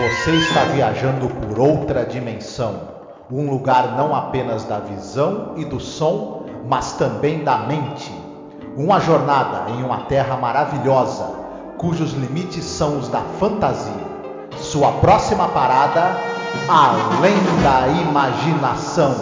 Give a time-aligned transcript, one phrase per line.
[0.00, 2.88] Você está viajando por outra dimensão,
[3.30, 8.10] um lugar não apenas da visão e do som, mas também da mente.
[8.78, 11.26] Uma jornada em uma terra maravilhosa,
[11.76, 13.92] cujos limites são os da fantasia.
[14.56, 16.16] Sua próxima parada,
[16.66, 19.14] além da imaginação.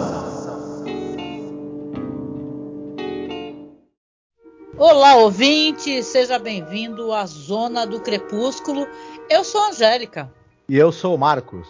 [4.77, 8.87] Olá, ouvinte, seja bem-vindo à Zona do Crepúsculo.
[9.29, 10.38] Eu sou Angélica.
[10.69, 11.67] E eu sou o Marcos.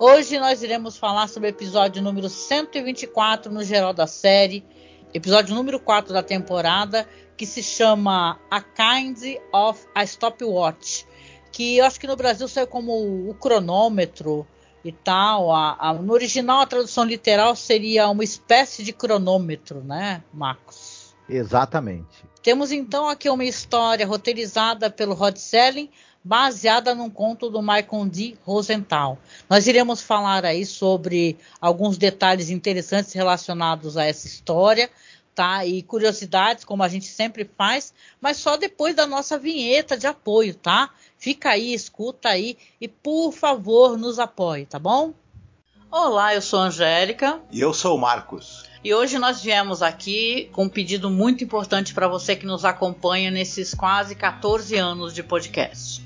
[0.00, 4.64] Hoje nós iremos falar sobre o episódio número 124 no geral da série,
[5.14, 11.06] episódio número 4 da temporada, que se chama A Kind of a Stopwatch,
[11.52, 14.44] que eu acho que no Brasil saiu como o cronômetro
[14.84, 15.52] e tal.
[15.52, 21.14] A, a, no original, a tradução literal seria uma espécie de cronômetro, né, Marcos?
[21.28, 22.24] Exatamente.
[22.42, 25.88] Temos então aqui uma história roteirizada pelo Rod Selling,
[26.26, 28.36] baseada num conto do Michael D.
[28.44, 29.16] Rosenthal.
[29.48, 34.90] Nós iremos falar aí sobre alguns detalhes interessantes relacionados a essa história,
[35.36, 35.64] tá?
[35.64, 40.52] E curiosidades, como a gente sempre faz, mas só depois da nossa vinheta de apoio,
[40.56, 40.90] tá?
[41.16, 45.14] Fica aí, escuta aí e por favor nos apoie, tá bom?
[45.92, 47.40] Olá, eu sou a Angélica.
[47.52, 48.64] E eu sou o Marcos.
[48.82, 53.30] E hoje nós viemos aqui com um pedido muito importante para você que nos acompanha
[53.30, 56.05] nesses quase 14 anos de podcast.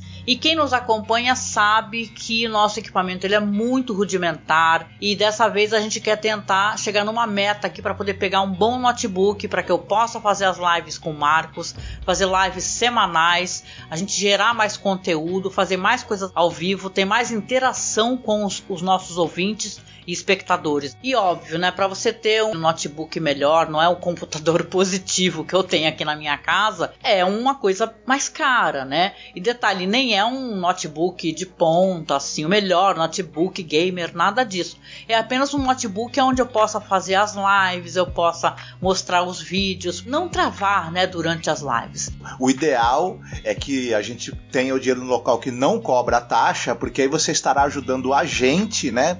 [0.25, 5.73] E quem nos acompanha sabe que nosso equipamento ele é muito rudimentar e dessa vez
[5.73, 9.63] a gente quer tentar chegar numa meta aqui para poder pegar um bom notebook para
[9.63, 14.77] que eu possa fazer as lives com Marcos, fazer lives semanais, a gente gerar mais
[14.77, 20.11] conteúdo, fazer mais coisas ao vivo, ter mais interação com os, os nossos ouvintes e
[20.11, 20.97] espectadores.
[21.01, 25.53] E óbvio, né, para você ter um notebook melhor, não é o computador positivo que
[25.53, 29.13] eu tenho aqui na minha casa, é uma coisa mais cara, né?
[29.35, 34.77] E detalhe, nem é um notebook de ponta, assim, o melhor notebook gamer, nada disso.
[35.07, 40.05] É apenas um notebook onde eu possa fazer as lives, eu possa mostrar os vídeos,
[40.05, 42.11] não travar, né, durante as lives.
[42.39, 46.21] O ideal é que a gente tenha o dinheiro no local que não cobra a
[46.21, 49.19] taxa, porque aí você estará ajudando a gente, né?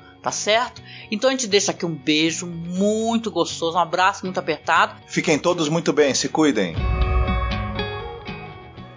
[0.21, 0.81] tá certo?
[1.09, 4.95] Então a gente deixa aqui um beijo muito gostoso, um abraço muito apertado.
[5.07, 6.75] Fiquem todos muito bem, se cuidem.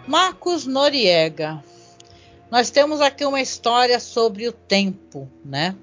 [0.06, 1.62] Marcos Noriega.
[2.50, 5.74] Nós temos aqui uma história sobre o tempo, né?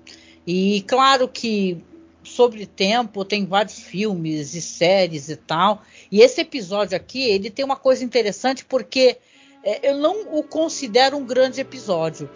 [0.45, 1.83] E claro que
[2.23, 5.81] sobre tempo tem vários filmes e séries e tal.
[6.11, 9.17] E esse episódio aqui, ele tem uma coisa interessante porque
[9.63, 12.29] é, eu não o considero um grande episódio,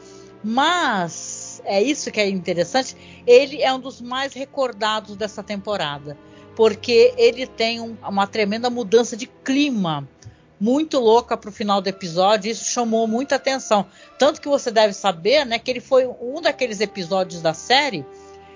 [0.44, 2.96] mas é isso que é interessante.
[3.26, 6.18] Ele é um dos mais recordados dessa temporada,
[6.56, 10.08] porque ele tem um, uma tremenda mudança de clima
[10.60, 12.52] muito louca para o final do episódio.
[12.52, 13.86] Isso chamou muita atenção.
[14.18, 18.06] Tanto que você deve saber, né, que ele foi um daqueles episódios da série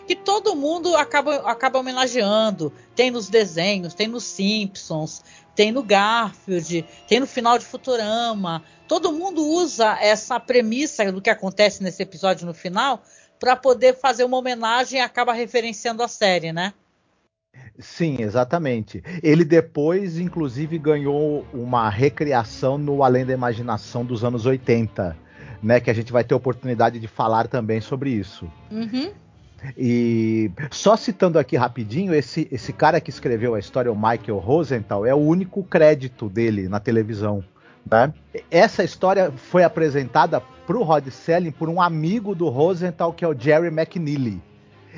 [0.08, 2.74] que todo mundo acaba, acaba homenageando.
[2.96, 5.24] Tem nos desenhos, tem nos Simpsons,
[5.56, 8.64] tem no Garfield, tem no final de Futurama.
[8.88, 13.04] Todo mundo usa essa premissa do que acontece nesse episódio no final
[13.40, 16.74] para poder fazer uma homenagem e acaba referenciando a série, né?
[17.80, 19.01] Sim, exatamente.
[19.24, 25.16] Ele depois, inclusive, ganhou uma recriação no Além da Imaginação dos anos 80,
[25.63, 25.80] né?
[25.80, 28.52] Que a gente vai ter oportunidade de falar também sobre isso.
[28.69, 29.12] Uhum.
[29.77, 35.06] E só citando aqui rapidinho, esse, esse cara que escreveu a história, o Michael Rosenthal,
[35.06, 37.44] é o único crédito dele na televisão.
[37.89, 38.13] Né?
[38.50, 43.27] Essa história foi apresentada para o Rod Selling por um amigo do Rosenthal, que é
[43.27, 44.41] o Jerry McNeely.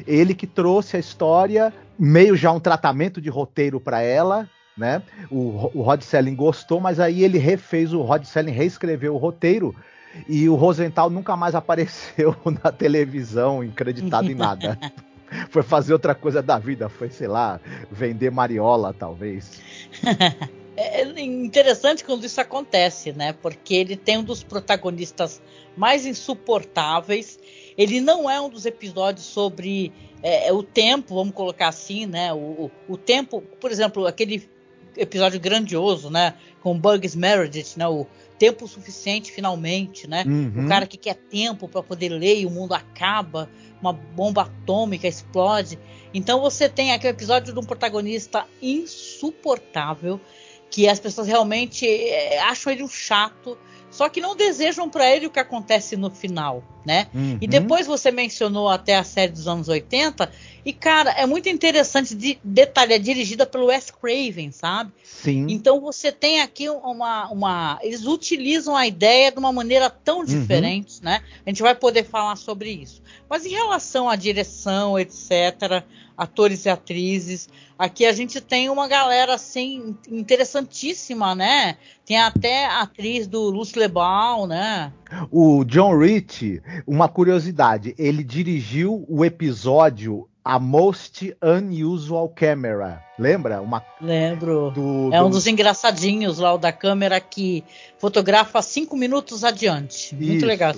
[0.07, 5.01] Ele que trouxe a história, meio já um tratamento de roteiro para ela, né?
[5.29, 9.75] O, o Rod Selling gostou, mas aí ele refez o Rod Selling reescreveu o roteiro
[10.27, 14.77] e o Rosenthal nunca mais apareceu na televisão, acreditado em nada.
[15.49, 17.59] foi fazer outra coisa da vida, foi, sei lá,
[17.89, 19.61] vender mariola, talvez.
[20.75, 23.33] é, é interessante quando isso acontece, né?
[23.33, 25.41] Porque ele tem um dos protagonistas
[25.75, 27.39] mais insuportáveis.
[27.77, 29.91] Ele não é um dos episódios sobre
[30.21, 32.33] é, é o tempo, vamos colocar assim, né?
[32.33, 34.49] O, o, o, tempo, por exemplo, aquele
[34.97, 36.35] episódio grandioso, né?
[36.61, 37.87] Com Bugs Meredith, né?
[37.87, 38.05] O
[38.41, 40.23] tempo suficiente finalmente, né?
[40.25, 40.65] Uhum.
[40.65, 43.47] O cara que quer tempo para poder ler e o mundo acaba,
[43.79, 45.77] uma bomba atômica explode.
[46.11, 50.19] Então você tem aquele episódio de um protagonista insuportável
[50.71, 53.55] que as pessoas realmente é, acham ele um chato,
[53.91, 57.07] só que não desejam para ele o que acontece no final, né?
[57.13, 57.37] Uhum.
[57.41, 60.31] E depois você mencionou até a série dos anos 80,
[60.65, 64.91] e cara, é muito interessante de detalhe, é dirigida pelo Wes Craven, sabe?
[65.03, 65.47] Sim.
[65.49, 70.25] Então você tem aqui uma, uma eles utilizam a ideia de uma maneira tão uhum.
[70.25, 71.05] diferente, uhum.
[71.05, 71.21] né?
[71.45, 73.01] A gente vai poder falar sobre isso.
[73.29, 75.83] Mas em relação à direção, etc,
[76.21, 77.49] atores e atrizes.
[77.77, 81.77] Aqui a gente tem uma galera assim interessantíssima, né?
[82.05, 84.93] Tem até a atriz do Lucy Lebal, né?
[85.29, 93.03] O John Rich, uma curiosidade, ele dirigiu o episódio a Most Unusual Camera.
[93.17, 93.61] Lembra?
[93.61, 93.83] Uma...
[94.01, 94.71] Lembro.
[94.71, 95.25] Do, é do...
[95.25, 97.63] um dos engraçadinhos lá, o da câmera que
[97.99, 100.15] fotografa cinco minutos adiante.
[100.15, 100.45] Muito Isso.
[100.45, 100.73] legal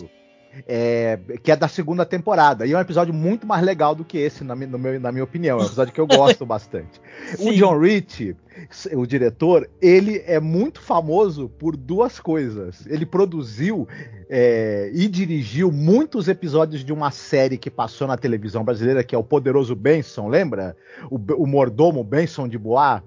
[0.68, 2.66] é, que é da segunda temporada.
[2.66, 5.60] E é um episódio muito mais legal do que esse, na, meu, na minha opinião.
[5.60, 7.02] É um episódio que eu gosto bastante.
[7.40, 8.36] O John Rich,
[8.94, 12.86] o diretor, ele é muito famoso por duas coisas.
[12.88, 13.88] Ele produziu
[14.30, 19.18] é, e dirigiu muitos episódios de uma série que passou na televisão brasileira, que é
[19.18, 20.76] o Poderoso Benson, lembra?
[21.10, 23.02] O, o mordomo Benson de Bois.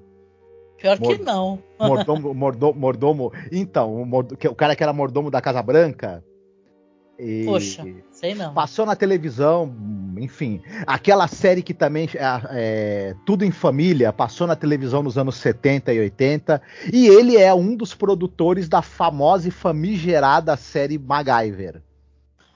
[0.76, 1.58] Pior Mor que não.
[1.78, 6.22] Mordomo, mordomo, mordomo então, o, mord o cara que era mordomo da Casa Branca.
[7.18, 8.52] E Poxa, sei não.
[8.52, 9.74] Passou na televisão,
[10.18, 10.60] enfim.
[10.86, 15.94] Aquela série que também é, é, Tudo em Família passou na televisão nos anos 70
[15.94, 16.62] e 80.
[16.92, 21.82] E ele é um dos produtores da famosa e famigerada série MacGyver.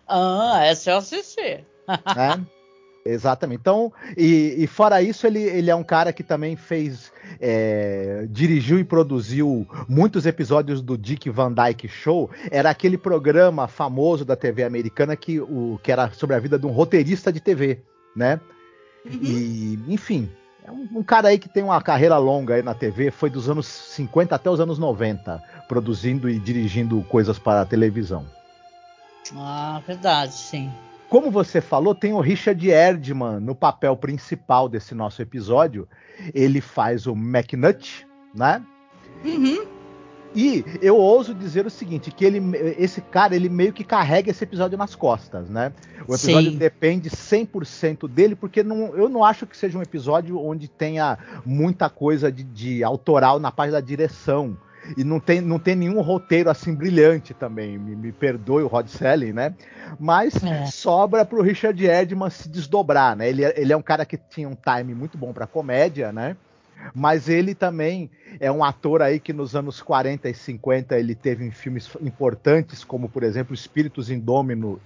[0.07, 1.41] Ah, essa eu assisti.
[1.41, 1.65] É?
[3.05, 3.61] Exatamente.
[3.61, 8.79] Então, e, e, fora isso, ele, ele é um cara que também fez, é, dirigiu
[8.79, 12.31] e produziu muitos episódios do Dick Van Dyke Show.
[12.51, 16.67] Era aquele programa famoso da TV americana que, o, que era sobre a vida de
[16.67, 17.81] um roteirista de TV,
[18.15, 18.39] né?
[19.05, 19.19] Uhum.
[19.23, 20.29] E, enfim,
[20.65, 23.49] é um, um, cara aí que tem uma carreira longa aí na TV, foi dos
[23.49, 28.27] anos 50 até os anos 90, produzindo e dirigindo coisas para a televisão.
[29.35, 30.71] Ah, verdade, sim.
[31.11, 35.89] Como você falou, tem o Richard Erdman no papel principal desse nosso episódio.
[36.33, 38.63] Ele faz o McNutt, né?
[39.25, 39.67] Uhum.
[40.33, 42.41] E eu ouso dizer o seguinte, que ele,
[42.79, 45.73] esse cara, ele meio que carrega esse episódio nas costas, né?
[46.07, 46.59] O episódio Sim.
[46.59, 51.91] depende 100% dele, porque não, eu não acho que seja um episódio onde tenha muita
[51.91, 54.57] coisa de, de autoral na parte da direção
[54.97, 57.79] e não tem, não tem nenhum roteiro assim brilhante também.
[57.79, 59.55] Me, me perdoe o Rod Selling, né?
[59.99, 60.67] Mas é.
[60.67, 63.29] sobra pro Richard Edman se desdobrar, né?
[63.29, 66.37] Ele, é, ele é um cara que tinha um time muito bom para comédia, né?
[66.95, 71.45] Mas ele também é um ator aí que nos anos 40 e 50 ele teve
[71.45, 74.81] em filmes importantes, como por exemplo Espíritos Indômino,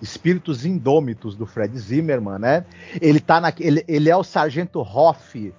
[0.00, 2.64] Espíritos Indômitos do Fred Zimmerman, né?
[3.00, 5.52] Ele tá na, ele, ele é o Sargento Hoff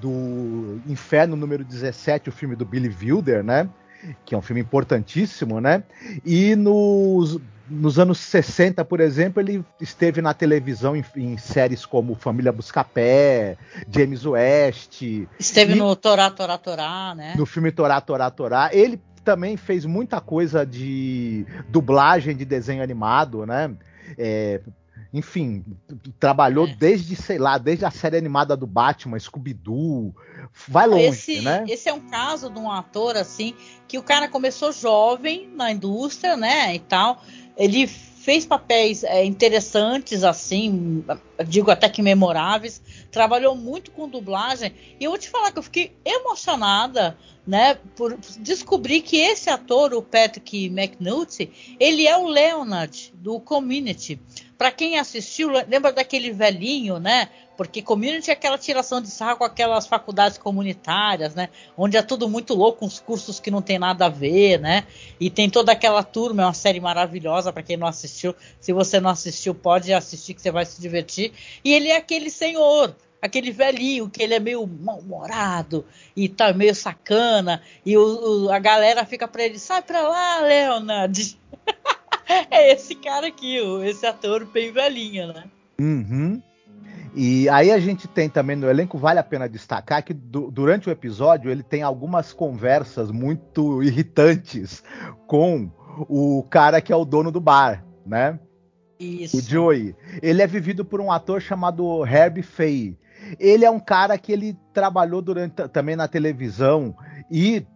[0.00, 3.68] do Inferno número 17, o filme do Billy Wilder, né?
[4.24, 5.82] Que é um filme importantíssimo, né?
[6.24, 7.38] E nos,
[7.68, 13.58] nos anos 60, por exemplo, ele esteve na televisão em, em séries como Família Buscapé,
[13.88, 15.02] James West.
[15.38, 17.34] Esteve e, no Torá, Torá, Torá, né?
[17.36, 18.70] No filme Torá, Torá, Torá.
[18.72, 23.70] Ele também fez muita coisa de dublagem de desenho animado, né?
[24.18, 24.60] É,
[25.12, 25.64] enfim,
[26.20, 26.74] trabalhou é.
[26.74, 30.14] desde, sei lá, desde a série animada do Batman, Scooby-Doo,
[30.68, 31.64] vai longe, esse, né?
[31.68, 33.54] Esse é um caso de um ator, assim,
[33.88, 37.22] que o cara começou jovem na indústria, né, e tal,
[37.56, 41.04] ele fez papéis é, interessantes, assim,
[41.46, 45.62] digo até que memoráveis, trabalhou muito com dublagem, e eu vou te falar que eu
[45.62, 53.12] fiquei emocionada, né, por descobrir que esse ator, o Patrick McNulty, ele é o Leonard,
[53.16, 54.20] do Community,
[54.60, 57.30] para quem assistiu, lembra daquele velhinho, né?
[57.56, 61.48] Porque community é aquela tiração de sarro com aquelas faculdades comunitárias, né?
[61.74, 64.86] Onde é tudo muito louco, uns cursos que não tem nada a ver, né?
[65.18, 68.34] E tem toda aquela turma, é uma série maravilhosa para quem não assistiu.
[68.60, 71.32] Se você não assistiu, pode assistir que você vai se divertir.
[71.64, 76.74] E ele é aquele senhor, aquele velhinho que ele é meio mal-humorado e tá meio
[76.74, 78.02] sacana e o,
[78.44, 81.38] o, a galera fica para ele sai para lá, Leonard.
[82.50, 85.44] é esse cara aqui, esse ator bem velhinho, né?
[85.80, 86.42] Uhum.
[87.14, 90.88] E aí a gente tem também no elenco, vale a pena destacar que du durante
[90.88, 94.84] o episódio ele tem algumas conversas muito irritantes
[95.26, 95.68] com
[96.08, 98.38] o cara que é o dono do bar, né?
[98.98, 99.38] Isso.
[99.38, 99.96] O Joey.
[100.22, 102.98] Ele é vivido por um ator chamado Herbie Fay.
[103.38, 106.94] Ele é um cara que ele trabalhou durante também na televisão
[107.30, 107.66] e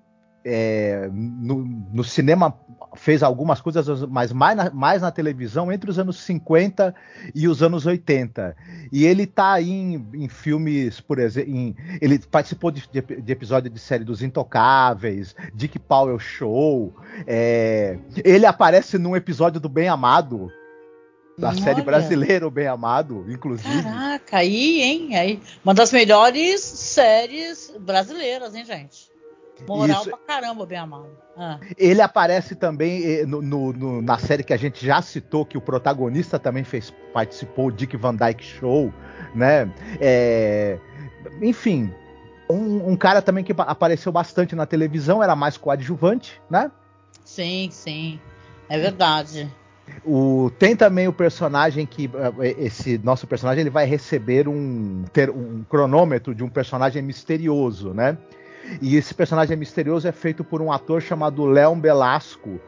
[0.44, 2.54] é, no, no, cinema
[2.96, 6.94] fez algumas coisas, mas mais na, mais na, televisão entre os anos 50
[7.34, 8.54] e os anos 80.
[8.92, 13.70] E ele tá aí em, em filmes, por exemplo, ele participou de, de, de, episódio
[13.70, 16.94] de série dos Intocáveis, Dick Powell Show.
[17.26, 20.52] É, ele aparece num episódio do Bem Amado,
[21.38, 21.62] da Olha.
[21.62, 23.82] série brasileira, o Bem Amado, inclusive.
[23.82, 25.16] Caraca, aí, hein?
[25.16, 29.13] Aí, uma das melhores séries brasileiras, hein, gente?
[29.66, 30.10] Moral Isso.
[30.10, 31.06] pra caramba, bem amado.
[31.36, 31.58] Ah.
[31.78, 35.56] Ele aparece também eh, no, no, no, na série que a gente já citou, que
[35.56, 38.92] o protagonista também fez, participou, o Dick Van Dyke Show,
[39.34, 39.70] né?
[40.00, 40.78] É,
[41.40, 41.92] enfim,
[42.50, 46.70] um, um, cara também que apareceu bastante na televisão, era mais coadjuvante, né?
[47.24, 48.20] Sim, sim.
[48.68, 49.50] É verdade.
[50.04, 55.30] O, tem também o personagem que eh, esse nosso personagem ele vai receber um, ter,
[55.30, 58.16] um cronômetro de um personagem misterioso, né?
[58.80, 62.60] E esse personagem misterioso é feito por um ator chamado Leon Belasco.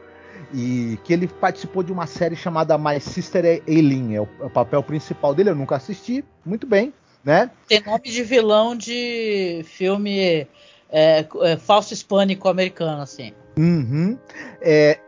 [0.54, 4.14] E que ele participou de uma série chamada My Sister Eileen.
[4.14, 6.24] É o, é o papel principal dele, eu nunca assisti.
[6.44, 6.92] Muito bem,
[7.24, 7.50] né?
[7.66, 10.46] Tem nome de vilão de filme
[10.90, 13.32] é, é, falso hispânico americano, assim.
[13.58, 14.18] Uhum.
[14.60, 14.98] É,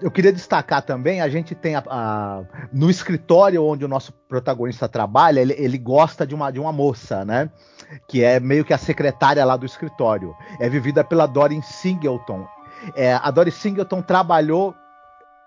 [0.00, 4.88] eu queria destacar também, a gente tem a, a, no escritório onde o nosso protagonista
[4.88, 7.50] trabalha, ele, ele, gosta de uma, de uma moça, né?
[8.08, 10.34] Que é meio que a secretária lá do escritório.
[10.60, 12.46] É vivida pela Doreen Singleton.
[12.96, 14.74] É, a Doreen Singleton trabalhou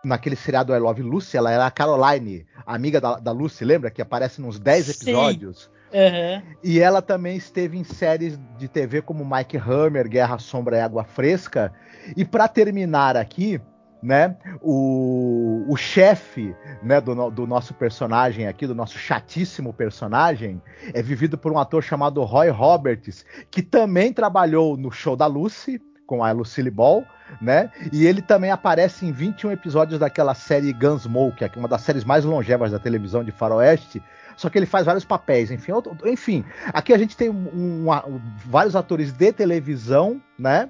[0.03, 3.89] naquele seriado I Love Lucy, ela era a Caroline, amiga da, da Lucy, lembra?
[3.89, 5.69] Que aparece nos 10 episódios.
[5.91, 6.41] Uhum.
[6.63, 11.03] E ela também esteve em séries de TV como Mike Hammer, Guerra Sombra e Água
[11.03, 11.73] Fresca.
[12.15, 13.59] E para terminar aqui,
[14.05, 14.38] né?
[14.62, 20.62] O, o chefe né, do, do, nosso personagem aqui, do nosso chatíssimo personagem,
[20.93, 25.81] é vivido por um ator chamado Roy Roberts, que também trabalhou no show da Lucy,
[26.05, 27.03] com a Lucille Ball,
[27.41, 27.71] né?
[27.91, 32.03] E ele também aparece em 21 episódios daquela série Gunsmoke, que é uma das séries
[32.03, 34.03] mais longevas da televisão de faroeste,
[34.38, 35.71] só que ele faz vários papéis, enfim,
[36.05, 36.45] enfim.
[36.67, 40.69] Aqui a gente tem um, um, vários atores de televisão, né?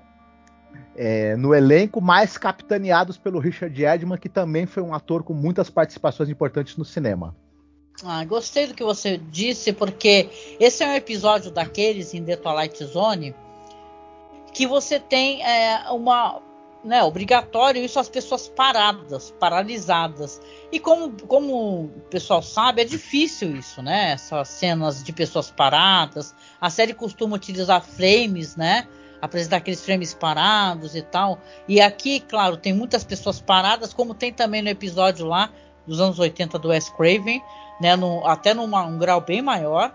[0.96, 5.70] É, no elenco, mais capitaneados pelo Richard Edman, que também foi um ator com muitas
[5.70, 7.36] participações importantes no cinema.
[8.04, 10.30] Ah, gostei do que você disse, porque
[10.60, 13.34] esse é um episódio daqueles em The Twilight Zone
[14.56, 16.42] que você tem é, uma.
[16.84, 20.40] Né, obrigatório isso as pessoas paradas, paralisadas.
[20.72, 24.12] E como, como o pessoal sabe, é difícil isso, né?
[24.12, 26.36] Essas cenas de pessoas paradas.
[26.62, 28.88] A série costuma utilizar frames, né?
[29.26, 31.40] Apresentar aqueles frames parados e tal.
[31.68, 35.50] E aqui, claro, tem muitas pessoas paradas, como tem também no episódio lá
[35.86, 37.42] dos anos 80 do Wes Craven,
[37.80, 39.94] né, no, até num um grau bem maior.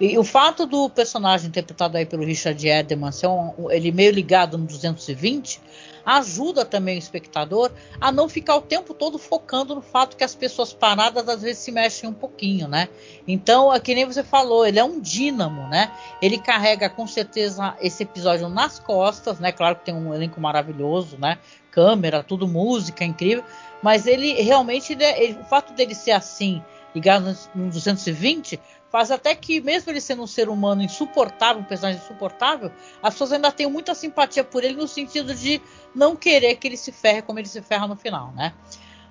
[0.00, 4.58] E o fato do personagem interpretado aí pelo Richard Edelman ser um, ele meio ligado
[4.58, 5.60] no 220
[6.06, 10.36] ajuda também o espectador a não ficar o tempo todo focando no fato que as
[10.36, 12.88] pessoas paradas às vezes se mexem um pouquinho, né?
[13.26, 15.90] Então, é que nem você falou, ele é um dínamo, né?
[16.22, 19.50] Ele carrega com certeza esse episódio nas costas, né?
[19.50, 21.38] Claro que tem um elenco maravilhoso, né?
[21.72, 23.42] Câmera, tudo música incrível,
[23.82, 26.62] mas ele realmente, ele, ele, o fato dele ser assim,
[26.94, 32.00] ligado no 220, faz até que, mesmo ele sendo um ser humano insuportável, um personagem
[32.00, 32.70] insuportável,
[33.02, 35.60] as pessoas ainda têm muita simpatia por ele no sentido de
[35.94, 38.52] não querer que ele se ferre como ele se ferra no final, né?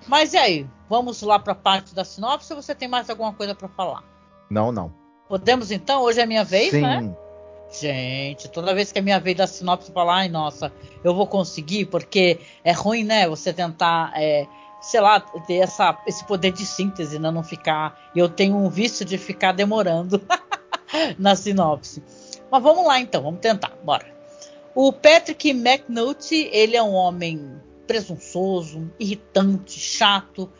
[0.06, 0.66] Mas e aí?
[0.88, 4.04] Vamos lá para a parte da sinopse ou você tem mais alguma coisa para falar?
[4.48, 4.92] Não, não.
[5.28, 6.02] Podemos então?
[6.02, 6.82] Hoje é minha vez, Sim.
[6.82, 7.16] né?
[7.72, 11.86] Gente, toda vez que é minha vez da sinopse falar, ai nossa, eu vou conseguir,
[11.86, 13.28] porque é ruim, né?
[13.28, 14.46] Você tentar é,
[14.80, 17.30] sei lá, ter essa, esse poder de síntese, né?
[17.30, 18.10] Não ficar.
[18.14, 20.20] Eu tenho um vício de ficar demorando
[21.18, 22.02] na sinopse.
[22.50, 24.06] Mas vamos lá então, vamos tentar, bora.
[24.74, 30.50] O Patrick McNulty, ele é um homem presunçoso, irritante, chato.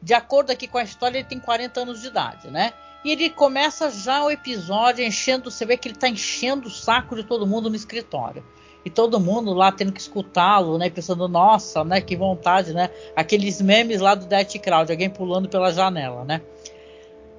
[0.00, 2.72] De acordo aqui com a história, ele tem 40 anos de idade, né?
[3.04, 7.14] E ele começa já o episódio enchendo, você vê que ele está enchendo o saco
[7.14, 8.44] de todo mundo no escritório
[8.88, 10.88] e todo mundo lá tendo que escutá-lo, né?
[10.88, 12.00] Pensando, nossa, né?
[12.00, 12.88] Que vontade, né?
[13.14, 16.40] Aqueles memes lá do Death Crowd, alguém pulando pela janela, né?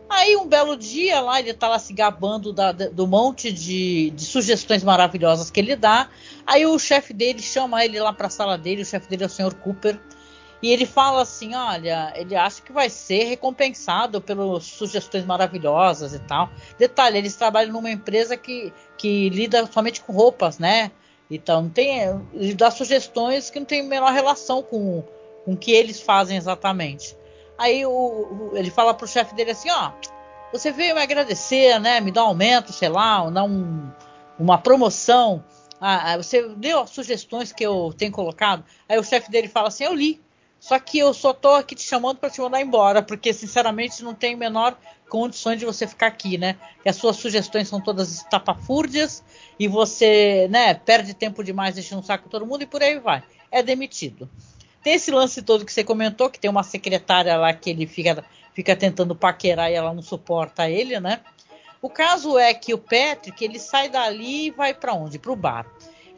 [0.07, 4.25] Aí um belo dia lá, ele tá lá se gabando da, do monte de, de,
[4.25, 6.09] sugestões maravilhosas que ele dá.
[6.45, 9.29] Aí o chefe dele chama ele lá pra sala dele, o chefe dele é o
[9.29, 9.55] Sr.
[9.55, 9.99] Cooper.
[10.61, 16.19] E ele fala assim: olha, ele acha que vai ser recompensado pelas sugestões maravilhosas e
[16.19, 16.49] tal.
[16.77, 20.91] Detalhe, eles trabalham numa empresa que, que lida somente com roupas, né?
[21.29, 21.99] Então tem.
[22.33, 25.03] Ele dá sugestões que não tem a menor relação com,
[25.45, 27.15] com o que eles fazem exatamente.
[27.57, 29.91] Aí o, o, ele fala pro chefe dele assim, ó,
[30.51, 31.99] você veio me agradecer, né?
[31.99, 33.91] Me dar um aumento, sei lá, ou um,
[34.39, 35.43] uma promoção.
[35.79, 38.63] Ah, ah você deu as sugestões que eu tenho colocado.
[38.87, 40.19] Aí o chefe dele fala assim, eu li.
[40.59, 44.13] Só que eu só tô aqui te chamando para te mandar embora, porque sinceramente não
[44.13, 46.57] tem menor condições de você ficar aqui, né?
[46.83, 49.23] Que as suas sugestões são todas estapafúrdias
[49.57, 53.23] e você, né, perde tempo demais deixando um saco todo mundo e por aí vai.
[53.51, 54.29] É demitido.
[54.83, 58.23] Tem esse lance todo que você comentou, que tem uma secretária lá que ele fica,
[58.53, 61.21] fica tentando paquerar e ela não suporta ele, né?
[61.81, 65.17] O caso é que o Patrick, ele sai dali e vai para onde?
[65.17, 65.65] Para o bar.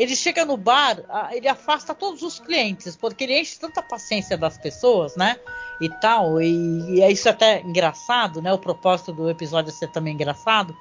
[0.02, 0.98] Ele chega no bar,
[1.32, 5.38] ele afasta todos os clientes, porque ele enche tanta paciência das pessoas, né?
[5.80, 8.52] E tal, e, e é isso até engraçado, né?
[8.52, 10.76] O propósito do episódio é ser também engraçado.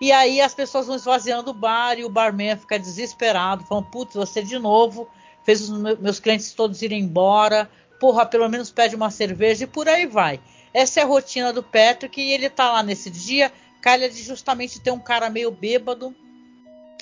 [0.00, 4.14] E aí as pessoas vão esvaziando o bar e o barman fica desesperado, falando, putz,
[4.14, 5.08] você de novo
[5.42, 7.68] fez os meus clientes todos irem embora,
[7.98, 10.38] porra, pelo menos pede uma cerveja e por aí vai.
[10.72, 14.78] Essa é a rotina do Patrick e ele tá lá nesse dia, calha de justamente
[14.78, 16.14] ter um cara meio bêbado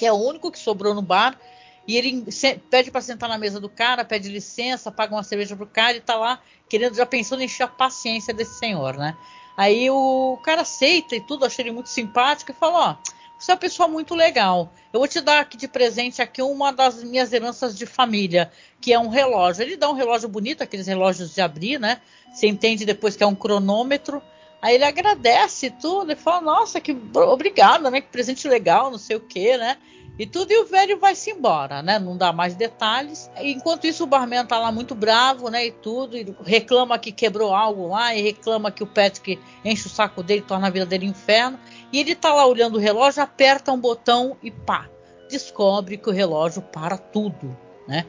[0.03, 1.39] que é o único que sobrou no bar.
[1.87, 2.27] E ele
[2.69, 6.01] pede para sentar na mesa do cara, pede licença, paga uma cerveja pro cara e
[6.01, 9.17] tá lá querendo, já pensando em encher a paciência desse senhor, né?
[9.57, 13.55] Aí o cara aceita e tudo, achei ele muito simpático e fala: Ó, você é
[13.55, 14.73] uma pessoa muito legal.
[14.93, 18.93] Eu vou te dar aqui de presente aqui uma das minhas heranças de família, que
[18.93, 19.63] é um relógio.
[19.63, 22.01] Ele dá um relógio bonito, aqueles relógios de abrir, né?
[22.35, 24.21] Você entende depois que é um cronômetro.
[24.63, 28.01] Aí ele agradece tudo e fala, nossa, que obrigado, né?
[28.01, 29.77] Que presente legal, não sei o que, né?
[30.17, 31.99] E tudo, e o velho vai-se embora, né?
[31.99, 33.29] Não dá mais detalhes.
[33.39, 35.67] Enquanto isso, o barman tá lá muito bravo, né?
[35.67, 39.91] E tudo, e reclama que quebrou algo lá, e reclama que o Patrick enche o
[39.91, 41.59] saco dele, torna a vida dele inferno.
[41.93, 44.89] E ele tá lá olhando o relógio, aperta um botão e pá,
[45.29, 47.57] descobre que o relógio para tudo,
[47.89, 48.07] né?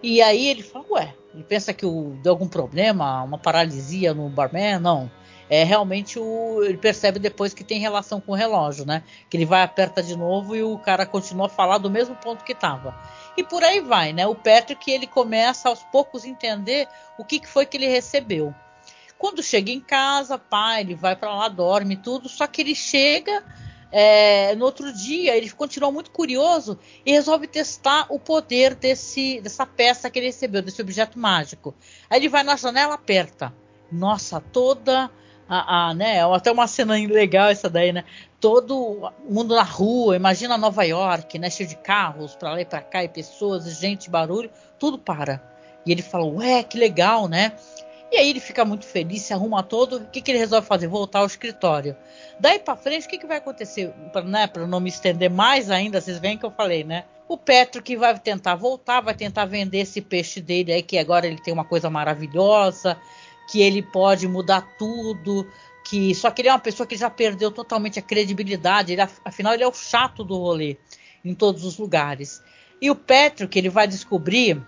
[0.00, 1.84] E aí ele fala, ué, ele pensa que
[2.22, 4.78] deu algum problema, uma paralisia no barman?
[4.78, 5.10] Não
[5.48, 9.02] é realmente o ele percebe depois que tem relação com o relógio, né?
[9.30, 12.44] Que ele vai aperta de novo e o cara continua a falar do mesmo ponto
[12.44, 12.94] que estava.
[13.36, 14.26] E por aí vai, né?
[14.26, 18.54] O Patrick ele começa aos poucos a entender o que, que foi que ele recebeu.
[19.18, 23.42] Quando chega em casa, pá, ele vai para lá, dorme tudo, só que ele chega
[23.90, 29.64] é, no outro dia, ele continua muito curioso e resolve testar o poder desse, dessa
[29.64, 31.74] peça que ele recebeu, desse objeto mágico.
[32.10, 33.54] Aí ele vai na janela, aperta.
[33.90, 35.10] Nossa, toda
[35.48, 38.04] a, a, né, até uma cena legal essa daí, né?
[38.40, 41.48] Todo mundo na rua, imagina Nova York, né?
[41.48, 45.42] Cheio de carros para lá e para cá, e pessoas, gente, barulho, tudo para.
[45.84, 47.52] E ele fala, ué, que legal, né?
[48.10, 49.96] E aí ele fica muito feliz, se arruma todo.
[49.96, 50.86] O que, que ele resolve fazer?
[50.86, 51.96] Voltar ao escritório.
[52.38, 53.92] Daí para frente, o que, que vai acontecer?
[54.12, 57.04] Para né, não me estender mais ainda, vocês veem que eu falei, né?
[57.28, 61.26] O Petro que vai tentar voltar, vai tentar vender esse peixe dele aí, que agora
[61.26, 62.96] ele tem uma coisa maravilhosa
[63.46, 65.46] que ele pode mudar tudo,
[65.84, 69.54] que só que ele é uma pessoa que já perdeu totalmente a credibilidade, ele, afinal
[69.54, 70.76] ele é o chato do rolê
[71.24, 72.42] em todos os lugares.
[72.80, 74.60] E o Petro que ele vai descobrir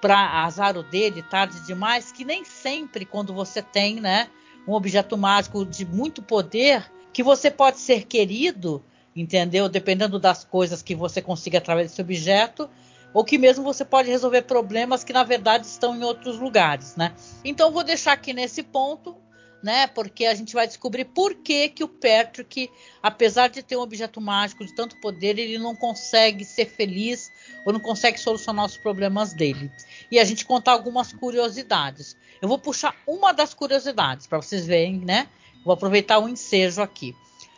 [0.00, 4.28] para azar o dele tarde demais que nem sempre quando você tem, né,
[4.66, 8.82] um objeto mágico de muito poder, que você pode ser querido,
[9.14, 9.68] entendeu?
[9.68, 12.68] Dependendo das coisas que você consiga através desse objeto,
[13.14, 17.14] ou que mesmo você pode resolver problemas que na verdade estão em outros lugares, né?
[17.44, 19.16] Então vou deixar aqui nesse ponto,
[19.62, 19.86] né?
[19.86, 22.70] Porque a gente vai descobrir por que que o Patrick,
[23.02, 27.30] apesar de ter um objeto mágico de tanto poder, ele não consegue ser feliz
[27.64, 29.70] ou não consegue solucionar os problemas dele.
[30.10, 32.16] E a gente contar algumas curiosidades.
[32.40, 35.28] Eu vou puxar uma das curiosidades para vocês verem, né?
[35.64, 37.14] Vou aproveitar o ensejo aqui.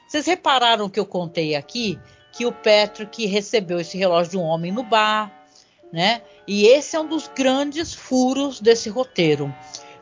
[0.07, 1.99] Vocês repararam que eu contei aqui
[2.33, 5.44] que o Patrick recebeu esse relógio de um homem no bar,
[5.95, 6.23] né?
[6.45, 9.55] E esse é um dos grandes furos desse roteiro,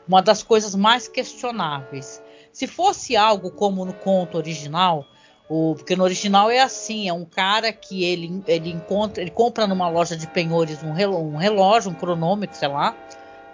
[0.08, 2.22] uma das coisas mais questionáveis.
[2.50, 5.04] Se fosse algo como no conto original,
[5.50, 9.66] o, porque no original é assim, é um cara que ele, ele encontra, ele compra
[9.66, 12.96] numa loja de penhores um relógio, um, relógio, um cronômetro, sei lá.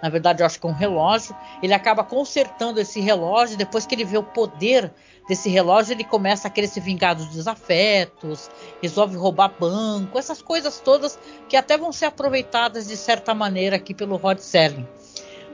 [0.01, 1.35] Na verdade, eu acho que é um relógio.
[1.61, 3.57] Ele acaba consertando esse relógio.
[3.57, 4.93] Depois que ele vê o poder
[5.29, 8.49] desse relógio, ele começa a querer se vingar dos desafetos,
[8.81, 13.93] resolve roubar banco, essas coisas todas que até vão ser aproveitadas de certa maneira aqui
[13.93, 14.87] pelo Rod Serling.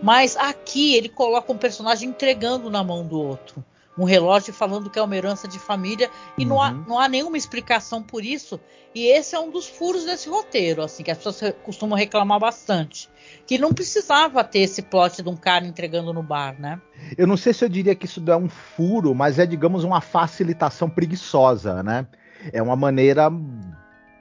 [0.02, 3.64] Mas aqui ele coloca um personagem entregando na mão do outro.
[3.98, 6.50] Um relógio falando que é uma herança de família e uhum.
[6.50, 6.86] não, há, uhum.
[6.88, 8.60] não há nenhuma explicação por isso.
[8.94, 13.10] E esse é um dos furos desse roteiro, assim, que as pessoas costumam reclamar bastante.
[13.46, 16.82] Que não precisava ter esse plot de um cara entregando no bar, né?
[17.18, 20.00] Eu não sei se eu diria que isso é um furo, mas é, digamos, uma
[20.00, 22.08] facilitação preguiçosa, né?
[22.54, 23.30] É uma maneira.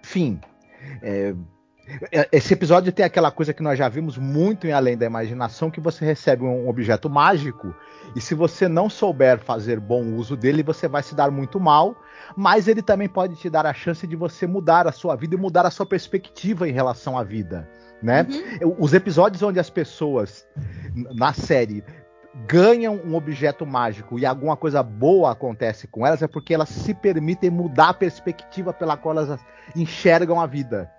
[0.02, 0.40] Enfim.
[1.00, 1.34] É, é,
[2.32, 5.80] esse episódio tem aquela coisa que nós já vimos muito em Além da Imaginação, que
[5.80, 7.74] você recebe um objeto mágico
[8.14, 11.96] e se você não souber fazer bom uso dele, você vai se dar muito mal,
[12.36, 15.38] mas ele também pode te dar a chance de você mudar a sua vida e
[15.38, 17.68] mudar a sua perspectiva em relação à vida,
[18.02, 18.26] né?
[18.62, 18.76] Uhum.
[18.78, 20.46] Os episódios onde as pessoas
[21.14, 21.84] na série
[22.46, 26.92] ganham um objeto mágico e alguma coisa boa acontece com elas é porque elas se
[26.92, 29.40] permitem mudar a perspectiva pela qual elas
[29.76, 30.90] enxergam a vida.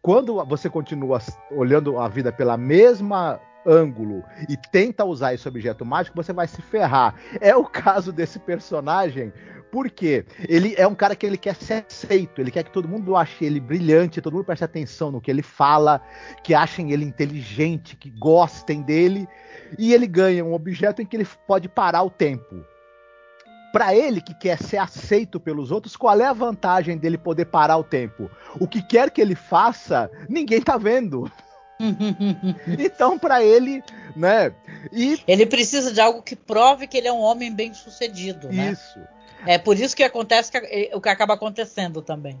[0.00, 6.16] Quando você continua olhando a vida pela mesma ângulo e tenta usar esse objeto mágico,
[6.16, 7.14] você vai se ferrar.
[7.40, 9.32] É o caso desse personagem,
[9.70, 13.16] porque ele é um cara que ele quer ser aceito, ele quer que todo mundo
[13.16, 16.02] ache ele brilhante, todo mundo preste atenção no que ele fala,
[16.42, 19.26] que achem ele inteligente, que gostem dele,
[19.78, 22.64] e ele ganha um objeto em que ele pode parar o tempo
[23.72, 27.78] para ele que quer ser aceito pelos outros, qual é a vantagem dele poder parar
[27.78, 28.30] o tempo?
[28.60, 31.30] O que quer que ele faça, ninguém tá vendo.
[32.78, 33.82] então, para ele,
[34.14, 34.54] né?
[34.92, 38.72] E ele precisa de algo que prove que ele é um homem bem-sucedido, né?
[38.72, 39.00] Isso.
[39.46, 42.38] É por isso que acontece que, o que acaba acontecendo também.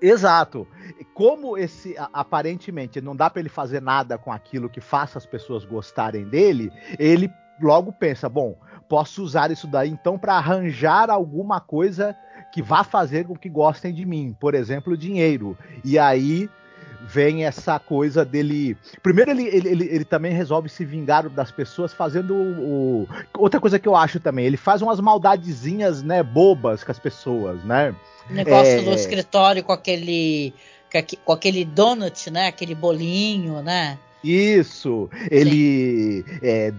[0.00, 0.66] Exato.
[1.12, 5.64] Como esse aparentemente não dá para ele fazer nada com aquilo que faça as pessoas
[5.64, 8.56] gostarem dele, ele logo pensa, bom,
[8.88, 12.16] posso usar isso daí então para arranjar alguma coisa
[12.52, 15.56] que vá fazer com que gostem de mim, por exemplo, dinheiro.
[15.84, 16.48] E aí
[17.08, 18.76] vem essa coisa dele.
[19.02, 23.08] Primeiro, ele, ele, ele, ele, também resolve se vingar das pessoas fazendo o, o.
[23.38, 27.62] Outra coisa que eu acho também, ele faz umas maldadezinhas, né, bobas com as pessoas,
[27.64, 27.94] né?
[28.28, 28.82] O negócio é...
[28.82, 30.54] do escritório com aquele.
[31.24, 32.48] Com aquele donut, né?
[32.48, 33.98] Aquele bolinho, né?
[34.24, 35.08] Isso.
[35.30, 36.72] Ele é,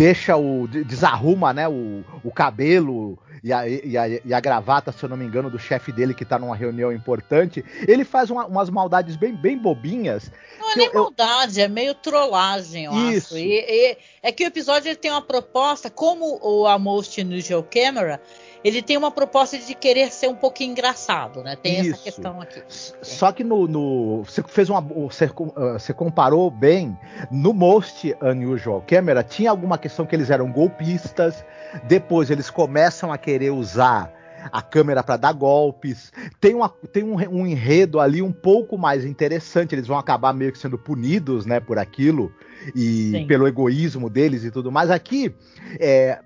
[0.00, 0.66] deixa o.
[0.66, 5.16] desarruma, né, o, o cabelo e a, e, a, e a gravata, se eu não
[5.16, 7.64] me engano, do chefe dele que tá numa reunião importante.
[7.86, 10.30] Ele faz uma, umas maldades bem, bem bobinhas.
[10.58, 13.34] Não é nem eu, maldade, é meio trollagem, eu Isso.
[13.34, 13.38] acho.
[13.38, 17.62] E, e, é que o episódio ele tem uma proposta, como o A Most Unusual
[17.62, 18.20] Camera,
[18.62, 21.56] ele tem uma proposta de querer ser um pouquinho engraçado, né?
[21.56, 21.90] Tem Isso.
[21.92, 22.62] essa questão aqui.
[22.68, 26.96] Só que no, no, você fez uma, você, uh, você comparou bem.
[27.30, 31.44] No Most Unusual Camera tinha alguma questão que eles eram golpistas.
[31.84, 34.12] Depois eles começam a querer usar
[34.52, 36.12] a câmera para dar golpes.
[36.40, 39.74] Tem, uma, tem um, um, enredo ali um pouco mais interessante.
[39.74, 42.32] Eles vão acabar meio que sendo punidos, né, por aquilo
[42.74, 43.26] e Sim.
[43.26, 44.90] pelo egoísmo deles e tudo mais.
[44.90, 45.34] Aqui,
[45.78, 46.18] é,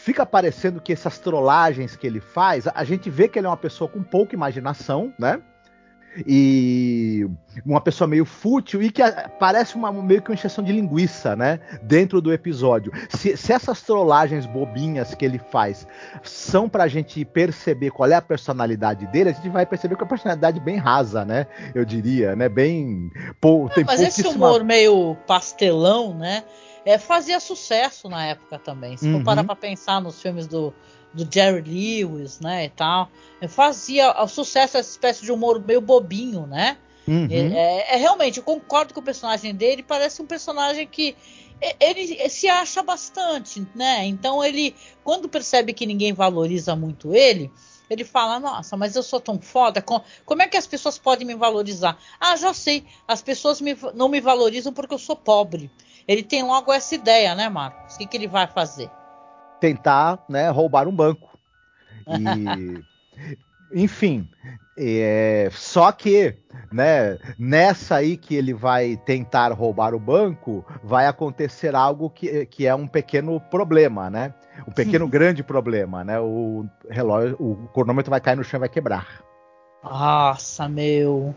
[0.00, 3.56] fica parecendo que essas trollagens que ele faz, a gente vê que ele é uma
[3.56, 5.40] pessoa com pouca imaginação, né?
[6.26, 7.24] E
[7.64, 9.00] uma pessoa meio fútil e que
[9.38, 11.60] parece uma, meio que uma injeção de linguiça, né?
[11.82, 12.90] Dentro do episódio.
[13.10, 15.86] Se, se essas trollagens bobinhas que ele faz
[16.24, 20.04] são pra gente perceber qual é a personalidade dele, a gente vai perceber que é
[20.04, 21.46] uma personalidade bem rasa, né?
[21.74, 22.48] Eu diria, né?
[22.48, 23.08] Bem.
[23.40, 26.42] Pô, Não, mas esse humor meio pastelão, né?
[26.84, 28.96] É, fazia sucesso na época também.
[28.96, 29.18] Se uhum.
[29.18, 30.74] for parar pra pensar nos filmes do,
[31.12, 35.80] do Jerry Lewis, né, e tal, é, fazia o sucesso essa espécie de humor meio
[35.80, 36.78] bobinho, né?
[37.06, 37.28] Uhum.
[37.30, 41.16] É, é, é, realmente, eu concordo com o personagem dele, parece um personagem que
[41.78, 44.06] ele se acha bastante, né?
[44.06, 47.50] Então ele, quando percebe que ninguém valoriza muito ele,
[47.90, 49.84] ele fala: Nossa, mas eu sou tão foda,
[50.24, 51.98] como é que as pessoas podem me valorizar?
[52.18, 55.70] Ah, já sei, as pessoas me, não me valorizam porque eu sou pobre.
[56.06, 57.94] Ele tem logo essa ideia, né, Marcos?
[57.94, 58.90] O que, que ele vai fazer?
[59.60, 61.38] Tentar, né, roubar um banco.
[62.06, 62.84] E,
[63.82, 64.28] enfim,
[64.82, 66.34] é, só que,
[66.72, 72.66] né, nessa aí que ele vai tentar roubar o banco, vai acontecer algo que, que
[72.66, 74.32] é um pequeno problema, né?
[74.66, 76.18] Um pequeno grande problema, né?
[76.18, 79.22] O relógio, o cronômetro vai cair no chão e vai quebrar.
[79.84, 81.34] Nossa, meu.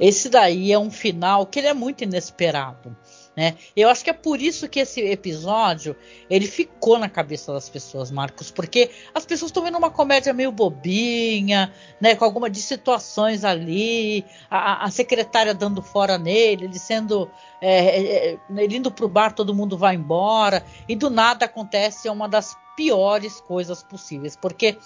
[0.00, 2.96] Esse daí é um final que ele é muito inesperado.
[3.34, 3.56] Né?
[3.74, 5.96] Eu acho que é por isso que esse episódio
[6.28, 10.52] ele ficou na cabeça das pessoas, Marcos, porque as pessoas estão vendo uma comédia meio
[10.52, 17.30] bobinha, né, com alguma de situações ali, a, a secretária dando fora nele, ele sendo
[17.58, 22.10] é, é, é ele indo pro bar, todo mundo vai embora e do nada acontece
[22.10, 24.76] uma das piores coisas possíveis, porque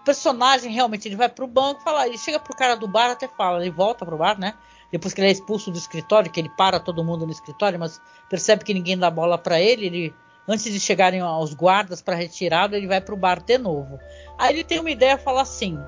[0.00, 3.28] o personagem realmente ele vai pro banco, fala, ele chega pro cara do bar até
[3.28, 4.54] fala, ele volta pro bar, né?
[4.90, 8.00] Depois que ele é expulso do escritório, que ele para todo mundo no escritório, mas
[8.28, 10.14] percebe que ninguém dá bola para ele, ele
[10.48, 13.98] antes de chegarem os guardas para retirá-lo, ele vai para o bar de novo.
[14.38, 15.78] Aí ele tem uma ideia, fala assim,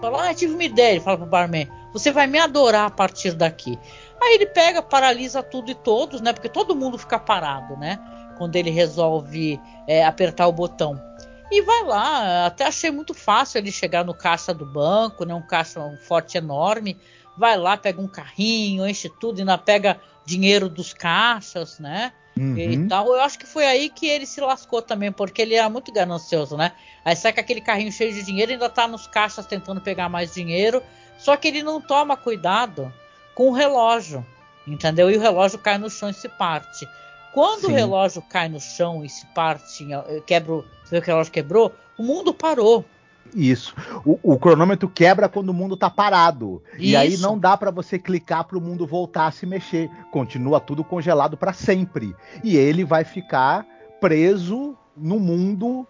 [0.00, 3.32] fala, ah, tive uma ideia, ele fala pro barman, você vai me adorar a partir
[3.32, 3.78] daqui.
[4.20, 6.32] Aí ele pega, paralisa tudo e todos, né?
[6.32, 7.98] Porque todo mundo fica parado, né?
[8.36, 11.00] Quando ele resolve é, apertar o botão.
[11.50, 15.34] E vai lá, até achei muito fácil ele chegar no caixa do banco, né?
[15.34, 16.98] Um caixa um forte enorme.
[17.36, 22.12] Vai lá, pega um carrinho, enche tudo, ainda pega dinheiro dos caixas, né?
[22.36, 22.56] Uhum.
[22.58, 23.06] E tal.
[23.06, 26.56] Eu acho que foi aí que ele se lascou também, porque ele era muito ganancioso,
[26.56, 26.72] né?
[27.04, 30.34] Aí sai com aquele carrinho cheio de dinheiro, ainda tá nos caixas tentando pegar mais
[30.34, 30.82] dinheiro.
[31.18, 32.92] Só que ele não toma cuidado
[33.34, 34.24] com o relógio,
[34.66, 35.10] entendeu?
[35.10, 36.86] E o relógio cai no chão e se parte.
[37.32, 37.72] Quando Sim.
[37.72, 39.86] o relógio cai no chão e se parte,
[40.26, 42.84] quebra, você vê que o relógio quebrou, o mundo parou.
[43.34, 43.74] Isso.
[44.04, 46.62] O, o, cronômetro quebra quando o mundo tá parado.
[46.74, 46.82] Isso.
[46.82, 49.90] E aí não dá para você clicar para o mundo voltar a se mexer.
[50.10, 52.14] Continua tudo congelado para sempre.
[52.42, 53.66] E ele vai ficar
[54.00, 55.86] preso no mundo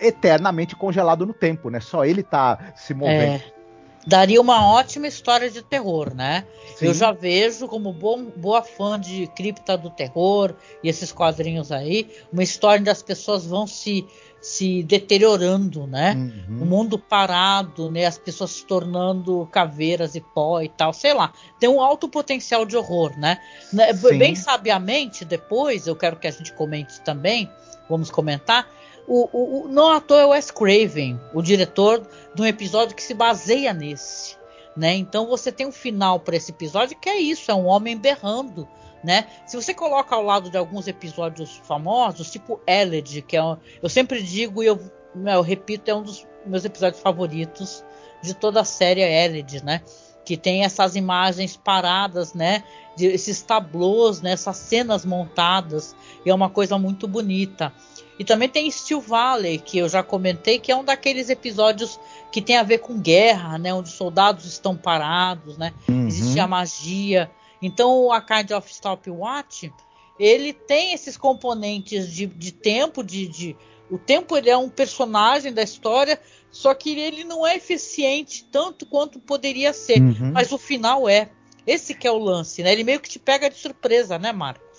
[0.00, 1.78] eternamente congelado no tempo, né?
[1.80, 3.42] Só ele tá se movendo.
[3.42, 3.59] É
[4.06, 6.46] daria uma ótima história de terror, né?
[6.76, 6.86] Sim.
[6.86, 12.10] Eu já vejo como bom, boa fã de Cripta do Terror e esses quadrinhos aí,
[12.32, 14.06] uma história onde as pessoas vão se
[14.40, 16.14] se deteriorando, né?
[16.14, 16.62] Uhum.
[16.62, 18.06] O mundo parado, né?
[18.06, 21.32] As pessoas se tornando caveiras e pó e tal, sei lá.
[21.58, 23.38] Tem um alto potencial de horror, né?
[23.72, 24.16] né Sim.
[24.16, 27.50] Bem sabiamente, depois, eu quero que a gente comente também,
[27.88, 28.66] vamos comentar,
[29.10, 33.02] o, o, o, não à toa é Wes Craven, o diretor de um episódio que
[33.02, 34.36] se baseia nesse.
[34.76, 34.94] Né?
[34.94, 38.68] Então você tem um final para esse episódio que é isso, é um homem berrando,
[39.02, 39.26] né?
[39.44, 43.88] Se você coloca ao lado de alguns episódios famosos, tipo Eled, que é um, eu
[43.88, 44.78] sempre digo e eu,
[45.26, 47.84] eu, repito, é um dos meus episódios favoritos
[48.22, 49.82] de toda a série Eled, né?
[50.24, 52.62] Que tem essas imagens paradas, né?
[52.96, 54.30] De, esses tablôs, né?
[54.32, 57.72] essas cenas montadas, e é uma coisa muito bonita.
[58.20, 61.98] E também tem Steel Valley, que eu já comentei, que é um daqueles episódios
[62.30, 63.72] que tem a ver com guerra, né?
[63.72, 65.72] Onde soldados estão parados, né?
[65.88, 66.06] Uhum.
[66.06, 67.30] Existe a magia.
[67.62, 69.72] Então, a Kind of Stopwatch,
[70.18, 73.56] ele tem esses componentes de, de tempo, de, de,
[73.90, 78.84] o tempo ele é um personagem da história, só que ele não é eficiente tanto
[78.84, 80.32] quanto poderia ser, uhum.
[80.34, 81.30] mas o final é.
[81.66, 82.70] Esse que é o lance, né?
[82.70, 84.69] Ele meio que te pega de surpresa, né, Marco?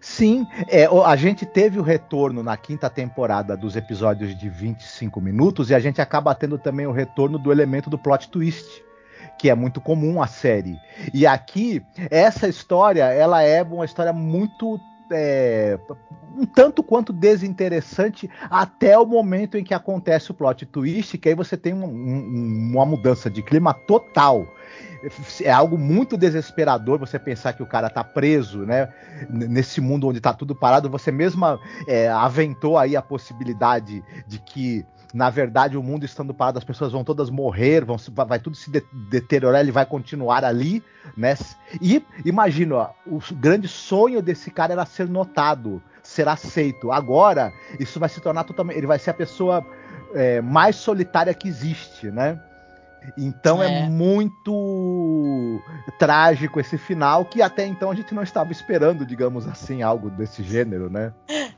[0.00, 5.68] Sim, é, a gente teve o retorno na quinta temporada dos episódios de 25 minutos
[5.68, 8.82] e a gente acaba tendo também o retorno do elemento do plot twist,
[9.38, 10.78] que é muito comum a série.
[11.12, 14.80] E aqui, essa história, ela é uma história muito
[15.12, 15.78] é,
[16.36, 21.34] um tanto quanto desinteressante até o momento em que acontece o plot twist, que aí
[21.34, 24.46] você tem um, um, uma mudança de clima total
[25.42, 28.88] é algo muito desesperador você pensar que o cara tá preso, né?
[29.28, 30.90] Nesse mundo onde tá tudo parado.
[30.90, 36.58] Você mesma é, aventou aí a possibilidade de que na verdade, o mundo estando parado,
[36.58, 40.82] as pessoas vão todas morrer, vão, vai tudo se de, deteriorar, ele vai continuar ali,
[41.16, 41.36] né?
[41.80, 46.92] E imagina, o grande sonho desse cara era ser notado, ser aceito.
[46.92, 48.76] Agora, isso vai se tornar totalmente.
[48.76, 49.66] Ele vai ser a pessoa
[50.14, 52.40] é, mais solitária que existe, né?
[53.16, 53.80] Então é.
[53.80, 53.88] é.
[53.88, 55.60] muito
[55.98, 60.42] trágico esse final que até então a gente não estava esperando, digamos assim, algo desse
[60.42, 61.12] gênero, né?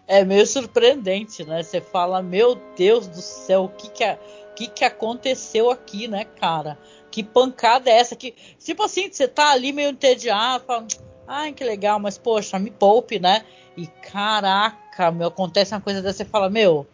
[0.06, 1.62] É meio surpreendente, né?
[1.62, 4.18] Você fala, meu Deus do céu, o que que,
[4.54, 6.78] que, que aconteceu aqui, né, cara?
[7.10, 8.16] Que pancada é essa?
[8.16, 10.86] Que, tipo assim, você tá ali meio entediado, fala,
[11.26, 13.44] ai, que legal, mas poxa, me poupe, né?
[13.76, 16.86] E caraca, meu, acontece uma coisa dessa, você fala, meu,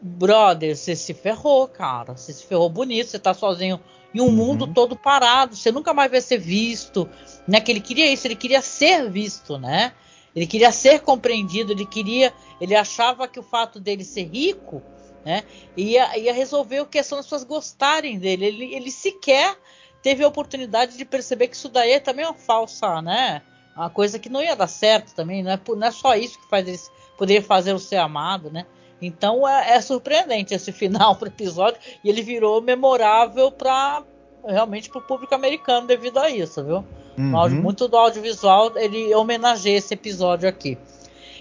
[0.00, 2.16] brother, você se ferrou, cara.
[2.16, 3.80] Você se ferrou bonito, você tá sozinho
[4.14, 4.32] em um uhum.
[4.32, 7.08] mundo todo parado, você nunca mais vai ser visto,
[7.46, 7.60] né?
[7.60, 9.92] Que ele queria isso, ele queria ser visto, né?
[10.34, 14.82] Ele queria ser compreendido, ele queria, ele achava que o fato dele ser rico,
[15.24, 15.42] né,
[15.76, 18.46] ia, ia resolver a questão das pessoas gostarem dele.
[18.46, 19.56] Ele, ele sequer
[20.02, 23.42] teve a oportunidade de perceber que isso daí é também uma falsa, né?
[23.76, 26.48] Uma coisa que não ia dar certo também, não é, não é só isso que
[26.48, 26.78] faz ele
[27.18, 28.66] poder fazer o ser amado, né?
[29.00, 34.02] Então é, é surpreendente esse final pro episódio e ele virou memorável para
[34.46, 36.84] realmente para o público americano devido a isso, viu?
[37.18, 37.62] Uhum.
[37.62, 40.78] Muito do audiovisual ele homenageia esse episódio aqui.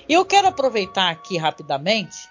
[0.08, 2.28] E eu quero aproveitar aqui rapidamente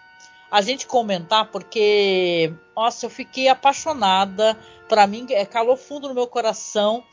[0.50, 4.58] a gente comentar porque, nossa, eu fiquei apaixonada.
[4.88, 7.04] Para mim, é calor fundo no meu coração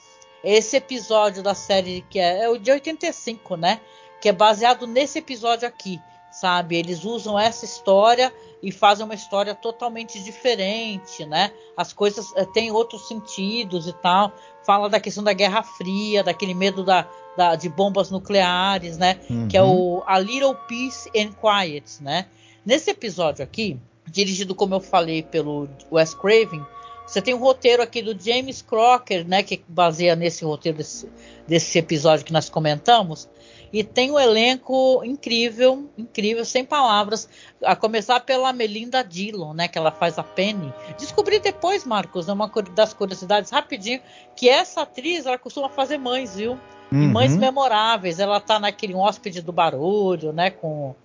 [0.43, 3.81] esse episódio da série que é, é o de 85, né?
[4.21, 5.99] Que é baseado nesse episódio aqui
[6.39, 6.75] sabe?
[6.75, 11.51] Eles usam essa história e fazem uma história totalmente diferente, né?
[11.77, 14.33] As coisas é, têm outros sentidos e tal.
[14.65, 19.19] Fala da questão da Guerra Fria, daquele medo da, da de bombas nucleares, né?
[19.29, 19.47] Uhum.
[19.47, 22.25] Que é o A Little Peace and Quiet, né?
[22.65, 26.65] Nesse episódio aqui, dirigido como eu falei pelo Wes Craven,
[27.05, 31.09] você tem um roteiro aqui do James Crocker, né, que baseia nesse roteiro desse,
[31.47, 33.29] desse episódio que nós comentamos,
[33.75, 37.27] e tem um elenco incrível, incrível, sem palavras.
[37.61, 39.67] A começar pela Melinda Dillon, né?
[39.67, 40.73] Que ela faz a Penny.
[40.97, 43.99] Descobri depois, Marcos, uma das curiosidades, rapidinho,
[44.33, 46.57] que essa atriz, ela costuma fazer mães, viu?
[46.89, 47.11] Uhum.
[47.11, 48.17] mães memoráveis.
[48.17, 50.51] Ela tá naquele hóspede do barulho, né?
[50.51, 50.95] Com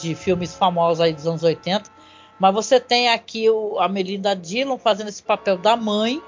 [0.00, 1.90] de filmes famosos aí dos anos 80.
[2.40, 6.20] Mas você tem aqui o, a Melinda Dillon fazendo esse papel da mãe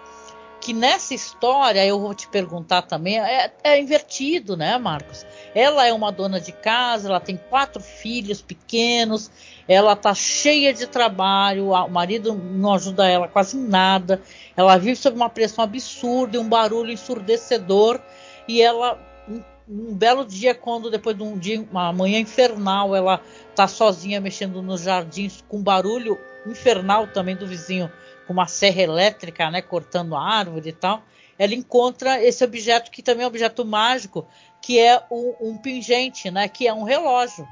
[0.62, 5.26] que nessa história, eu vou te perguntar também, é, é, invertido, né, Marcos?
[5.52, 9.28] Ela é uma dona de casa, ela tem quatro filhos pequenos,
[9.66, 14.22] ela tá cheia de trabalho, o marido não ajuda ela quase nada,
[14.56, 18.00] ela vive sob uma pressão absurda e um barulho ensurdecedor,
[18.46, 18.96] e ela
[19.28, 23.20] um, um belo dia, quando depois de um dia, uma manhã infernal, ela
[23.54, 27.90] tá sozinha mexendo nos jardins com barulho infernal também do vizinho
[28.26, 31.02] com uma serra elétrica, né, cortando a árvore e tal,
[31.38, 34.26] ela encontra esse objeto que também é um objeto mágico,
[34.60, 37.46] que é um, um pingente, né, que é um relógio.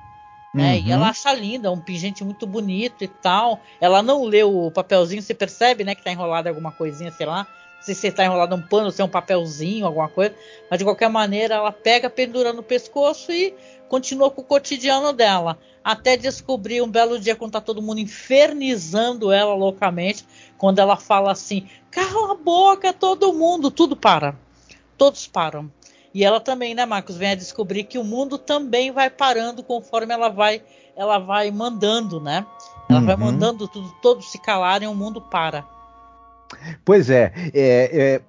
[0.54, 0.86] Né, uhum.
[0.86, 3.60] E ela acha linda, é um pingente muito bonito e tal.
[3.80, 7.46] Ela não lê o papelzinho, você percebe, né, que tá enrolado alguma coisinha, sei lá.
[7.80, 10.34] Não sei se está enrolado um pano, se é um papelzinho, alguma coisa.
[10.68, 13.54] Mas de qualquer maneira, ela pega, pendura no pescoço e
[13.88, 15.58] continua com o cotidiano dela.
[15.82, 20.26] Até descobrir um belo dia quando tá todo mundo infernizando ela loucamente,
[20.58, 24.36] quando ela fala assim: cala a boca, todo mundo, tudo para.
[24.98, 25.72] Todos param.
[26.12, 30.12] E ela também, né, Marcos, vem a descobrir que o mundo também vai parando conforme
[30.12, 30.62] ela vai,
[30.94, 32.44] ela vai mandando, né?
[32.90, 33.06] Ela uhum.
[33.06, 35.64] vai mandando tudo, todos se calarem, o mundo para.
[36.84, 38.20] Pois é, é,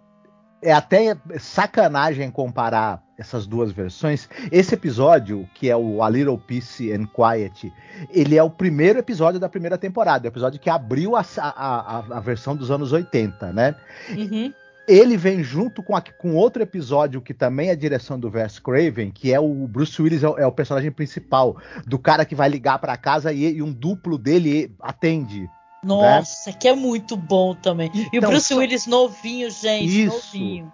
[0.64, 4.28] é, é até sacanagem comparar essas duas versões.
[4.52, 7.72] Esse episódio, que é o A Little Peace and Quiet,
[8.10, 12.18] ele é o primeiro episódio da primeira temporada, o episódio que abriu a, a, a,
[12.18, 13.76] a versão dos anos 80, né?
[14.10, 14.52] Uhum.
[14.88, 19.12] Ele vem junto com, a, com outro episódio que também é direção do Wes Craven,
[19.12, 22.50] que é o Bruce Willis, é o, é o personagem principal, do cara que vai
[22.50, 25.48] ligar para casa e, e um duplo dele atende.
[25.84, 26.58] Nossa, né?
[26.60, 27.90] que é muito bom também.
[27.94, 30.14] Então, e o então, Bruce Willis novinho, gente, isso.
[30.14, 30.72] novinho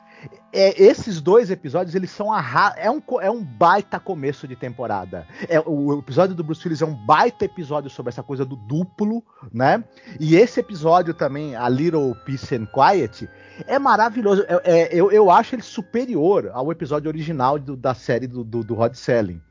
[0.52, 5.28] é, esses dois episódios, eles são a é um, é um baita começo de temporada.
[5.48, 9.24] É, o episódio do Bruce Willis é um baita episódio sobre essa coisa do duplo,
[9.54, 9.84] né?
[10.20, 13.30] E esse episódio também, A Little Peace and Quiet,
[13.68, 14.46] é maravilhoso.
[14.48, 18.64] É, é, eu, eu acho ele superior ao episódio original do, da série do, do,
[18.64, 19.42] do Rod Selling.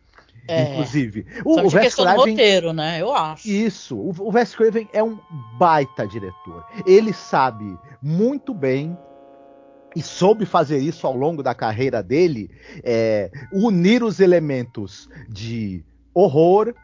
[0.49, 1.27] É, Inclusive.
[1.45, 3.01] O, o Wes Craven, roteiro, né?
[3.01, 3.49] Eu acho.
[3.49, 3.97] Isso.
[3.97, 5.19] O, o Wes Craven é um
[5.59, 6.65] baita diretor.
[6.87, 8.97] Ele sabe muito bem
[9.95, 12.51] e soube fazer isso ao longo da carreira dele,
[12.85, 15.83] é, unir os elementos de
[16.13, 16.75] horror,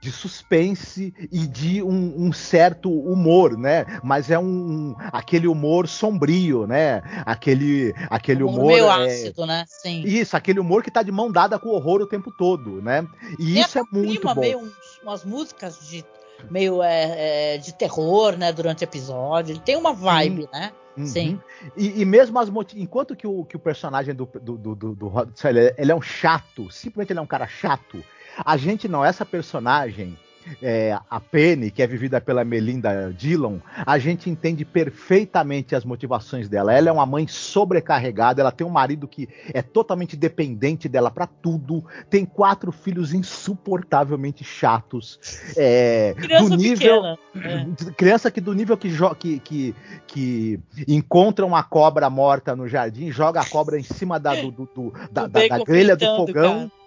[0.00, 3.84] de suspense e de um, um, certo humor, né?
[4.02, 7.02] Mas é um, aquele humor sombrio, né?
[7.24, 9.64] Aquele aquele humor, humor meio é, ácido, né?
[9.68, 10.02] Sim.
[10.04, 13.06] Isso, aquele humor que tá de mão dada com o horror o tempo todo, né?
[13.38, 14.40] E isso é muito bom.
[14.40, 16.04] Meio uns, umas músicas de
[16.50, 18.52] meio é, é, de terror, né?
[18.52, 20.48] Durante o episódio, ele tem uma vibe, Sim.
[20.52, 20.72] né?
[20.96, 21.06] Uhum.
[21.06, 21.40] Sim.
[21.76, 25.12] E, e, mesmo as enquanto que o, que o personagem do, do, do, do, do
[25.76, 28.02] ele é um chato, simplesmente ele é um cara chato.
[28.44, 30.16] A gente não, essa personagem,
[30.62, 36.48] é, a Penny, que é vivida pela Melinda Dillon, a gente entende perfeitamente as motivações
[36.48, 36.72] dela.
[36.72, 41.26] Ela é uma mãe sobrecarregada, ela tem um marido que é totalmente dependente dela para
[41.26, 45.18] tudo, tem quatro filhos insuportavelmente chatos.
[45.56, 47.66] É, criança do nível, pequena.
[47.88, 47.92] É.
[47.92, 49.74] Criança que do nível que, que, que,
[50.06, 54.70] que, encontra uma cobra morta no jardim, joga a cobra em cima da, do, do,
[54.74, 56.68] do da, da, da grelha do fogão.
[56.68, 56.85] Cara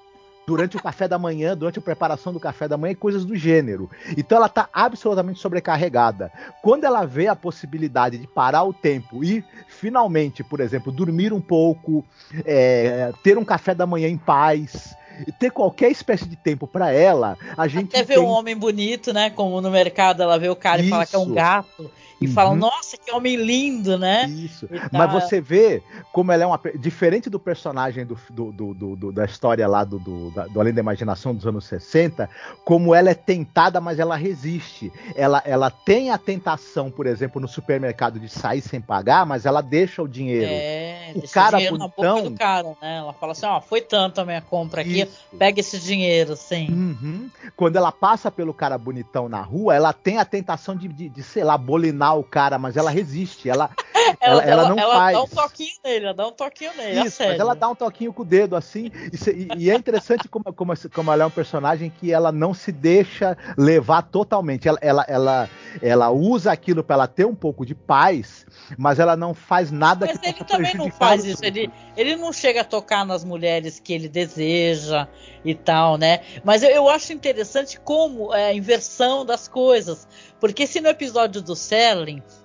[0.50, 3.36] durante o café da manhã, durante a preparação do café da manhã e coisas do
[3.36, 3.88] gênero.
[4.18, 6.32] Então ela está absolutamente sobrecarregada.
[6.64, 11.40] Quando ela vê a possibilidade de parar o tempo e finalmente, por exemplo, dormir um
[11.40, 12.04] pouco,
[12.44, 14.96] é, ter um café da manhã em paz,
[15.40, 18.16] ter qualquer espécie de tempo para ela, a gente até tem...
[18.16, 19.30] ver um homem bonito, né?
[19.30, 20.88] Como no mercado ela vê o cara Isso.
[20.88, 22.34] e fala que é um gato e uhum.
[22.34, 24.28] falam, nossa, que homem lindo, né?
[24.28, 24.68] Isso.
[24.68, 24.90] Tá...
[24.92, 26.60] Mas você vê como ela é uma.
[26.76, 30.74] Diferente do personagem do, do, do, do da história lá do, do, da, do Além
[30.74, 32.30] da Imaginação dos anos 60,
[32.66, 34.92] como ela é tentada, mas ela resiste.
[35.16, 39.62] Ela, ela tem a tentação, por exemplo, no supermercado de sair sem pagar, mas ela
[39.62, 40.52] deixa o dinheiro.
[40.52, 42.36] É o cara bonitão.
[42.36, 42.98] cara, né?
[42.98, 45.20] Ela fala assim, ó, foi tanto a minha compra aqui, Isso.
[45.38, 46.70] pega esse dinheiro, sim.
[46.70, 47.30] Uhum.
[47.56, 51.24] Quando ela passa pelo cara bonitão na rua, ela tem a tentação de, de, de
[51.24, 53.50] sei lá, bolinar o cara, mas ela resiste.
[53.50, 53.70] Ela,
[54.22, 55.16] ela, ela, ela, não ela faz.
[55.16, 57.08] Ela dá um toquinho nele, ela dá um toquinho nele.
[57.08, 58.92] Isso, mas ela dá um toquinho com o dedo assim.
[59.36, 62.72] E, e é interessante como, como, como ela é um personagem que ela não se
[62.72, 64.68] deixa levar totalmente.
[64.68, 65.50] Ela, ela, ela,
[65.82, 68.46] ela usa aquilo para ela ter um pouco de paz,
[68.78, 71.44] mas ela não faz nada mas que ele também não faz isso.
[71.44, 75.08] Ele, ele não chega a tocar nas mulheres que ele deseja
[75.44, 76.22] e tal, né?
[76.44, 80.08] Mas eu, eu acho interessante como é a inversão das coisas.
[80.40, 81.56] Porque se no episódio do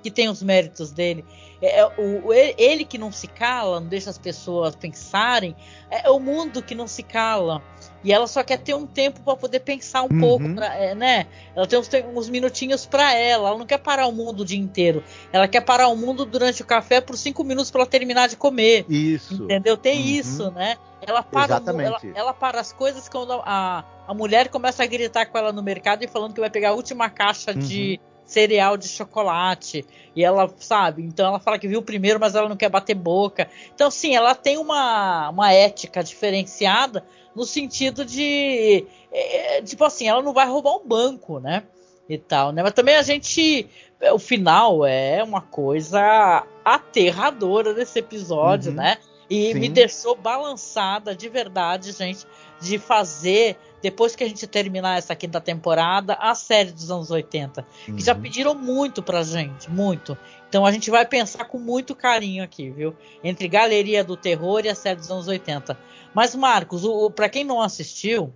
[0.03, 1.25] Que tem os méritos dele,
[1.61, 5.57] é, é o, ele que não se cala, não deixa as pessoas pensarem,
[5.91, 7.63] é o mundo que não se cala.
[8.03, 10.21] E ela só quer ter um tempo para poder pensar um uhum.
[10.21, 11.27] pouco, pra, é, né?
[11.57, 13.49] Ela tem uns, tem uns minutinhos para ela.
[13.49, 15.03] Ela não quer parar o mundo o dia inteiro.
[15.33, 18.37] Ela quer parar o mundo durante o café por cinco minutos para ela terminar de
[18.37, 18.85] comer.
[18.91, 19.45] Isso.
[19.45, 19.75] Entendeu?
[19.79, 20.07] Tem uhum.
[20.07, 20.77] isso, né?
[21.01, 25.39] Ela para, ela, ela, para as coisas quando a, a mulher começa a gritar com
[25.39, 27.59] ela no mercado e falando que vai pegar a última caixa uhum.
[27.59, 29.85] de cereal de chocolate.
[30.15, 33.49] E ela, sabe, então ela fala que viu primeiro, mas ela não quer bater boca.
[33.75, 37.05] Então, sim, ela tem uma, uma ética diferenciada
[37.35, 38.87] no sentido de.
[39.13, 41.65] É, tipo assim, ela não vai roubar um banco, né?
[42.09, 42.63] E tal, né?
[42.63, 43.69] Mas também a gente.
[44.13, 48.77] O final é uma coisa aterradora desse episódio, uhum.
[48.77, 48.99] né?
[49.29, 49.59] E Sim.
[49.59, 52.27] me deixou balançada de verdade, gente,
[52.61, 57.67] de fazer depois que a gente terminar essa quinta temporada, a série dos anos 80.
[57.87, 57.97] Uhum.
[57.97, 58.23] Que já uhum.
[58.23, 60.17] pediram muito pra gente, muito.
[60.49, 62.97] Então a gente vai pensar com muito carinho aqui, viu?
[63.23, 65.77] Entre Galeria do Terror e a série dos anos 80.
[66.15, 68.33] Mas, Marcos, o, o para quem não assistiu,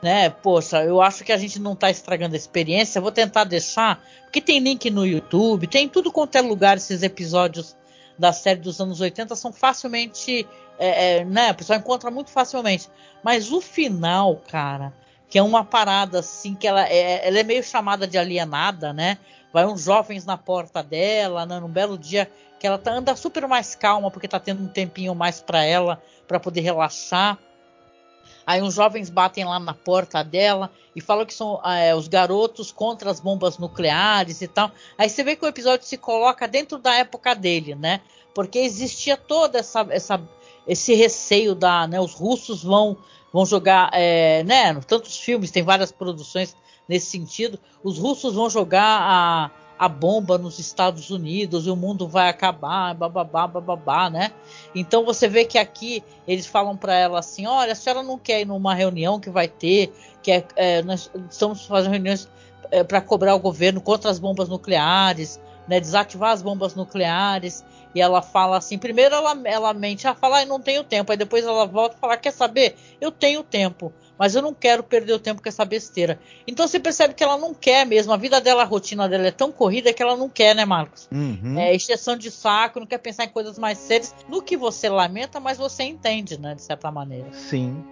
[0.00, 0.30] né?
[0.30, 3.00] Poxa, eu acho que a gente não tá estragando a experiência.
[3.00, 7.02] Eu vou tentar deixar, porque tem link no YouTube, tem tudo quanto é lugar esses
[7.02, 7.76] episódios
[8.16, 10.46] da série dos anos 80 são facilmente
[10.78, 12.88] é, é, né, o pessoal encontra muito facilmente.
[13.22, 14.92] Mas o final, cara,
[15.28, 19.18] que é uma parada assim, que ela é, ela é meio chamada de alienada, né?
[19.52, 23.46] Vai uns jovens na porta dela, né, num belo dia que ela tá, anda super
[23.46, 27.38] mais calma porque tá tendo um tempinho mais para ela, para poder relaxar.
[28.46, 32.70] Aí uns jovens batem lá na porta dela e falam que são é, os garotos
[32.70, 34.70] contra as bombas nucleares e tal.
[34.96, 38.00] Aí você vê que o episódio se coloca dentro da época dele, né?
[38.34, 40.22] Porque existia toda essa, essa
[40.66, 42.96] esse receio da, né, os russos vão
[43.32, 46.56] vão jogar, é, né, tantos filmes, tem várias produções
[46.88, 52.08] nesse sentido, os russos vão jogar a, a bomba nos Estados Unidos e o mundo
[52.08, 54.32] vai acabar, bababá, bababá, né?
[54.74, 58.40] Então você vê que aqui eles falam para ela assim, olha, a senhora não quer
[58.40, 59.92] ir numa reunião que vai ter,
[60.22, 62.28] que é, é nós estamos fazendo reuniões
[62.70, 67.64] é, para cobrar o governo contra as bombas nucleares, né, desativar as bombas nucleares.
[67.94, 71.10] E ela fala assim: primeiro ela, ela mente, ela fala, ah, não tenho tempo.
[71.10, 72.76] Aí depois ela volta e fala: quer saber?
[73.00, 76.18] Eu tenho tempo, mas eu não quero perder o tempo com essa besteira.
[76.46, 78.12] Então você percebe que ela não quer mesmo.
[78.12, 81.08] A vida dela, a rotina dela é tão corrida que ela não quer, né, Marcos?
[81.10, 81.58] Uhum.
[81.58, 84.14] É exceção de saco, não quer pensar em coisas mais sérias.
[84.28, 87.32] No que você lamenta, mas você entende, né, de certa maneira.
[87.32, 87.82] Sim.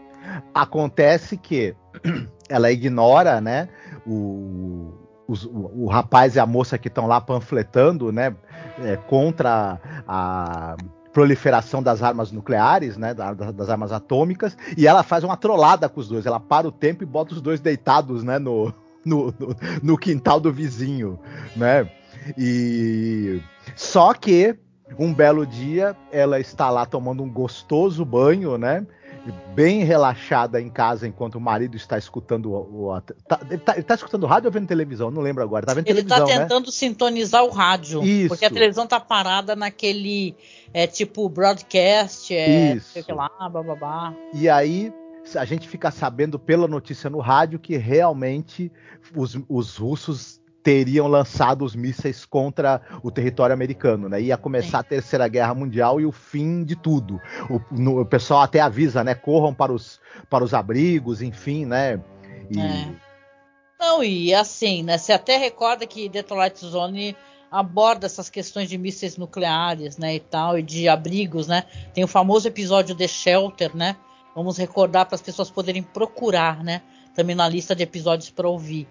[0.55, 1.75] Acontece que
[2.49, 3.69] ela ignora, né,
[4.07, 4.93] o,
[5.27, 8.35] os, o, o, rapaz e a moça que estão lá panfletando, né,
[8.79, 10.77] é, contra a
[11.13, 16.09] proliferação das armas nucleares, né, das armas atômicas, e ela faz uma trollada com os
[16.09, 16.27] dois.
[16.27, 20.41] Ela para o tempo e bota os dois deitados, né, no, no, no, no quintal
[20.41, 21.19] do vizinho,
[21.55, 21.89] né?
[22.37, 23.41] E
[23.77, 24.59] só que
[24.99, 28.87] um belo dia ela está lá tomando um gostoso banho, né?
[29.33, 32.89] Bem relaxada em casa enquanto o marido está escutando o.
[32.89, 35.11] o tá, ele, está tá escutando rádio ou vendo televisão?
[35.11, 35.67] Não lembro agora.
[35.67, 36.29] Tá vendo ele tá televisão.
[36.29, 36.73] Está tentando né?
[36.73, 38.03] sintonizar o rádio.
[38.03, 38.29] Isso.
[38.29, 40.35] Porque a televisão tá parada naquele.
[40.73, 42.93] É, tipo broadcast, é, Isso.
[42.93, 44.13] sei lá, bababá.
[44.33, 44.93] E aí
[45.37, 48.71] a gente fica sabendo pela notícia no rádio que realmente
[49.17, 54.21] os, os russos teriam lançado os mísseis contra o território americano, né?
[54.23, 54.81] Ia começar Sim.
[54.81, 57.21] a Terceira Guerra Mundial e o fim de tudo.
[57.51, 59.15] O, no, o, pessoal até avisa, né?
[59.15, 60.01] Corram para os,
[60.31, 62.01] para os abrigos, enfim, né?
[62.51, 62.59] E...
[62.59, 62.89] É.
[63.79, 64.97] Não, e assim, né?
[64.97, 67.15] Você até recorda que Twilight Zone
[67.51, 71.65] aborda essas questões de mísseis nucleares, né, e tal, e de abrigos, né?
[71.93, 73.97] Tem o famoso episódio The Shelter, né?
[74.35, 76.81] Vamos recordar para as pessoas poderem procurar, né?
[77.15, 78.89] Também na lista de episódios para ouvir.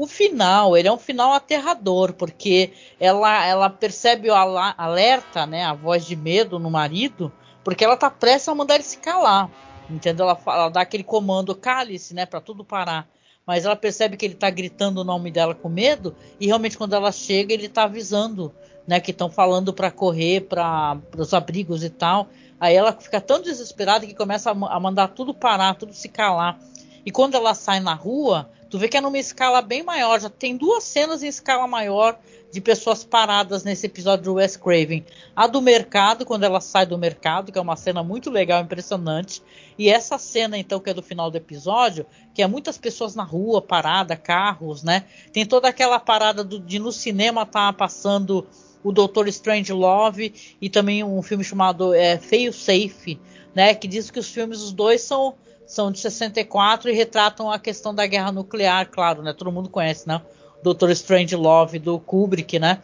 [0.00, 5.74] O final, ele é um final aterrador, porque ela, ela percebe o alerta, né, a
[5.74, 7.30] voz de medo no marido,
[7.62, 9.50] porque ela tá prestes a mandar ele se calar.
[9.90, 10.26] Entendeu?
[10.26, 13.10] Ela, ela dá aquele comando, cale-se, né, para tudo parar.
[13.46, 16.94] mas ela percebe que ele está gritando o nome dela com medo e realmente quando
[16.94, 18.54] ela chega ele está avisando,
[18.86, 22.28] né, que estão falando para correr para os abrigos e tal.
[22.58, 26.58] Aí ela fica tão desesperada que começa a, a mandar tudo parar, tudo se calar.
[27.04, 30.20] E quando ela sai na rua, tu vê que é numa escala bem maior.
[30.20, 32.18] Já tem duas cenas em escala maior
[32.52, 35.04] de pessoas paradas nesse episódio do Wes Craven.
[35.34, 39.42] A do mercado, quando ela sai do mercado, que é uma cena muito legal, impressionante.
[39.76, 43.24] E essa cena, então, que é do final do episódio, que é muitas pessoas na
[43.24, 45.04] rua, parada, carros, né?
[45.32, 48.46] Tem toda aquela parada do, de no cinema tá passando
[48.82, 53.20] o Doutor Strange Love e também um filme chamado é, Feio Safe,
[53.54, 53.74] né?
[53.74, 55.34] Que diz que os filmes, os dois são
[55.70, 59.32] são de 64 e retratam a questão da guerra nuclear, claro, né?
[59.32, 60.20] Todo mundo conhece, né?
[60.64, 62.82] Doutor Strange Love do Kubrick, né?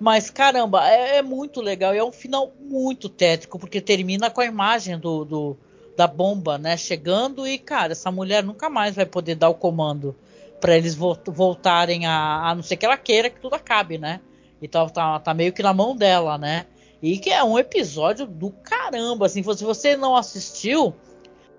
[0.00, 4.40] Mas caramba, é, é, muito legal e é um final muito tétrico, porque termina com
[4.40, 5.56] a imagem do, do,
[5.96, 6.76] da bomba, né?
[6.76, 10.16] Chegando e, cara, essa mulher nunca mais vai poder dar o comando
[10.60, 14.20] para eles vo voltarem a, a não ser que ela queira que tudo acabe, né?
[14.60, 16.66] Então tá, tá meio que na mão dela, né?
[17.00, 20.92] E que é um episódio do caramba, assim, se você não assistiu,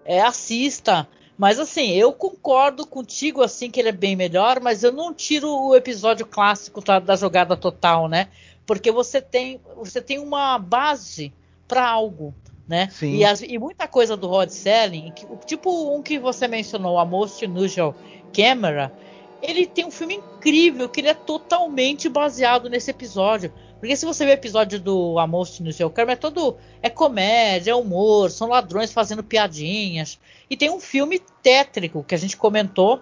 [0.05, 1.07] é, assista.
[1.37, 5.49] Mas assim, eu concordo contigo assim que ele é bem melhor, mas eu não tiro
[5.49, 8.29] o episódio clássico da, da jogada total, né?
[8.65, 11.33] Porque você tem você tem uma base
[11.67, 12.33] para algo,
[12.67, 12.87] né?
[12.89, 13.17] Sim.
[13.17, 17.05] E, as, e, muita coisa do Rod Selling, que, tipo um que você mencionou, a
[17.05, 17.93] Most Unusual
[18.33, 18.93] Camera,
[19.41, 23.51] ele tem um filme incrível que ele é totalmente baseado nesse episódio.
[23.85, 26.57] Porque se você vê o episódio do Amos no seu Carmen, é todo.
[26.81, 30.19] É comédia, é humor, são ladrões fazendo piadinhas.
[30.49, 32.99] E tem um filme tétrico que a gente comentou,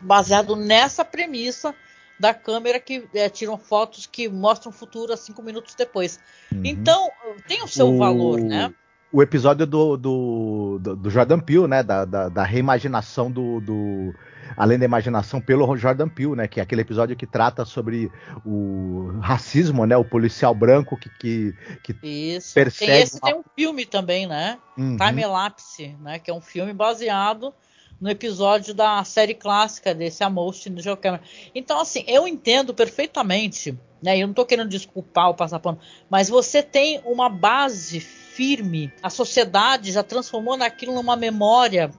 [0.00, 1.72] baseado nessa premissa
[2.18, 6.18] da câmera que é, tiram fotos que mostram o futuro a cinco minutos depois.
[6.50, 6.62] Uhum.
[6.64, 7.08] Então,
[7.46, 7.96] tem o seu o...
[7.96, 8.74] valor, né?
[9.12, 11.82] O episódio do, do, do, do Jordan Peele, né?
[11.82, 14.14] Da, da, da reimaginação do, do
[14.56, 16.46] Além da Imaginação, pelo Jordan Peele, né?
[16.46, 18.10] Que é aquele episódio que trata sobre
[18.44, 19.96] o racismo, né?
[19.96, 22.54] O policial branco que, que, que Isso.
[22.54, 22.92] persegue...
[22.92, 23.30] Tem esse uma...
[23.30, 24.58] tem um filme também, né?
[24.78, 24.96] Uhum.
[24.96, 26.18] Time Elapse, né?
[26.18, 27.52] Que é um filme baseado
[28.00, 31.22] no episódio da série clássica desse Amost no Joe Cameron.
[31.54, 34.16] Então, assim, eu entendo perfeitamente, né?
[34.16, 38.00] Eu não estou querendo desculpar o passapano, mas você tem uma base
[38.34, 38.92] firme.
[39.02, 41.90] A sociedade já transformou naquilo numa memória,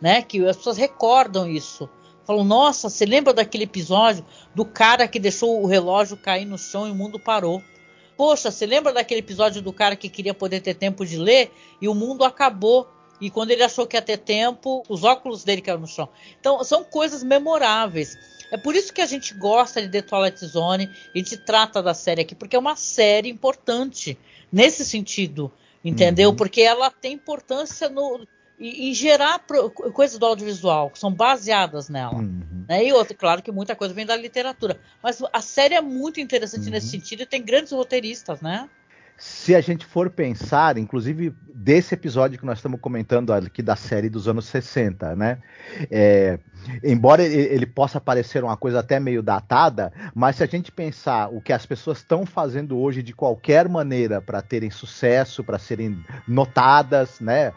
[0.00, 0.22] né?
[0.22, 1.88] Que as pessoas recordam isso.
[2.24, 4.24] Falam, nossa, você lembra daquele episódio
[4.54, 7.62] do cara que deixou o relógio cair no chão e o mundo parou?
[8.16, 11.88] Poxa, você lembra daquele episódio do cara que queria poder ter tempo de ler e
[11.88, 12.88] o mundo acabou?
[13.20, 16.08] E quando ele achou que ia ter tempo, os óculos dele caíram no chão.
[16.38, 18.16] Então, são coisas memoráveis.
[18.50, 21.94] É por isso que a gente gosta de The Twilight Zone e te trata da
[21.94, 24.18] série aqui, porque é uma série importante
[24.52, 25.52] nesse sentido,
[25.88, 26.30] entendeu?
[26.30, 26.36] Uhum.
[26.36, 28.26] Porque ela tem importância no,
[28.58, 32.16] e, e gerar pro, coisas do audiovisual que são baseadas nela.
[32.16, 32.64] Uhum.
[32.68, 32.86] Né?
[32.86, 34.78] E outra, claro que muita coisa vem da literatura.
[35.02, 36.72] Mas a série é muito interessante uhum.
[36.72, 38.68] nesse sentido e tem grandes roteiristas, né?
[39.18, 44.10] Se a gente for pensar, inclusive desse episódio que nós estamos comentando aqui da série
[44.10, 45.38] dos anos 60, né?
[45.90, 46.38] É,
[46.84, 51.28] embora ele, ele, possa parecer uma coisa até meio datada, mas se a gente pensar
[51.28, 55.98] o que as pessoas estão fazendo hoje de qualquer maneira para terem sucesso, para serem
[56.28, 57.52] notadas, né?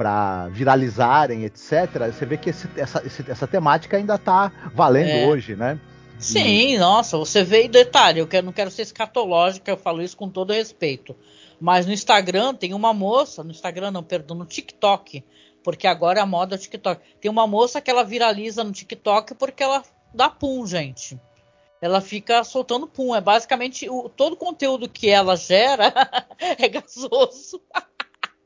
[0.00, 5.26] para viralizarem, etc., você vê que esse, essa, esse, essa temática ainda está valendo é.
[5.26, 5.78] hoje, né?
[6.20, 6.78] Sim, e...
[6.78, 10.28] nossa, você vê em detalhe, eu quero, não quero ser escatológica, eu falo isso com
[10.28, 11.16] todo respeito.
[11.60, 15.24] Mas no Instagram tem uma moça, no Instagram não, perdão, no TikTok,
[15.62, 17.02] porque agora é a moda é o TikTok.
[17.20, 19.82] Tem uma moça que ela viraliza no TikTok porque ela
[20.14, 21.20] dá pum, gente.
[21.80, 23.14] Ela fica soltando pum.
[23.14, 25.92] É basicamente o, todo o conteúdo que ela gera
[26.58, 27.60] é gasoso.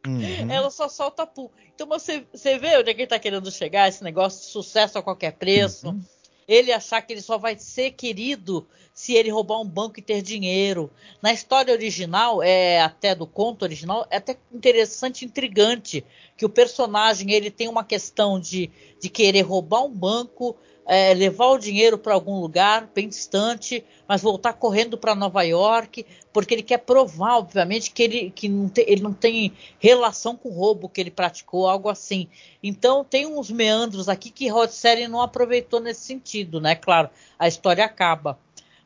[0.07, 0.51] Uhum.
[0.51, 1.49] Ela só solta pum.
[1.75, 4.99] Então você, você vê onde é que ele tá querendo chegar, esse negócio de sucesso
[4.99, 5.89] a qualquer preço.
[5.89, 6.03] Uhum.
[6.47, 10.22] Ele achar que ele só vai ser querido se ele roubar um banco e ter
[10.22, 10.90] dinheiro.
[11.20, 16.05] Na história original, é até do conto original, é até interessante, intrigante,
[16.36, 18.70] que o personagem ele tem uma questão de,
[19.01, 20.57] de querer roubar um banco,
[20.87, 26.05] é, levar o dinheiro para algum lugar bem distante, mas voltar correndo para Nova York,
[26.32, 30.51] porque ele quer provar, obviamente, que ele, que não, te, ele não tem relação com
[30.51, 32.28] o roubo que ele praticou, algo assim.
[32.62, 36.74] Então tem uns meandros aqui que Rod Serling não aproveitou nesse sentido, né?
[36.74, 37.09] Claro,
[37.39, 38.39] a história acaba.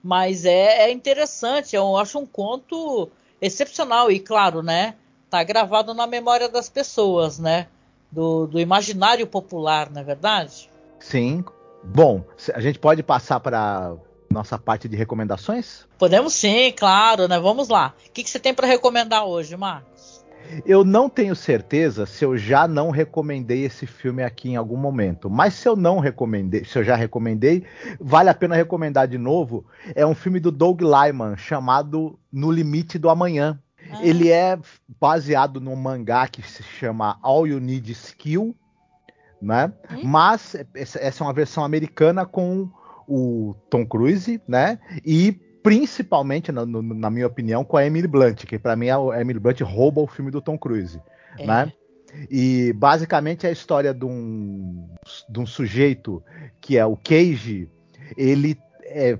[0.02, 4.94] Mas é, é interessante, eu acho um conto excepcional e, claro, né?
[5.28, 7.66] Tá gravado na memória das pessoas, né?
[8.10, 10.70] Do, do imaginário popular, não é verdade?
[10.98, 11.44] Sim,
[11.82, 12.24] Bom,
[12.54, 13.94] a gente pode passar para
[14.30, 15.86] nossa parte de recomendações?
[15.98, 17.38] Podemos sim, claro, né?
[17.38, 17.94] Vamos lá.
[18.08, 20.18] O que, que você tem para recomendar hoje, Marcos?
[20.64, 25.28] Eu não tenho certeza se eu já não recomendei esse filme aqui em algum momento.
[25.28, 27.64] Mas se eu não recomendei, se eu já recomendei,
[28.00, 29.66] vale a pena recomendar de novo.
[29.94, 33.60] É um filme do Doug Lyman chamado No Limite do Amanhã.
[33.90, 33.98] Ah.
[34.02, 34.58] Ele é
[35.00, 38.54] baseado num mangá que se chama All You Need Skill,
[39.40, 39.72] né?
[39.90, 40.00] Hum?
[40.04, 42.68] Mas essa é uma versão americana com
[43.06, 44.78] o Tom Cruise, né?
[45.04, 45.32] E
[45.62, 49.60] principalmente, na, na minha opinião, com a Emily Blunt, que para mim a Emily Blunt
[49.60, 51.00] rouba o filme do Tom Cruise,
[51.38, 51.46] é.
[51.46, 51.72] né?
[52.30, 54.88] E basicamente é a história de um,
[55.28, 56.22] de um sujeito
[56.60, 57.68] que é o Cage,
[58.16, 59.18] ele é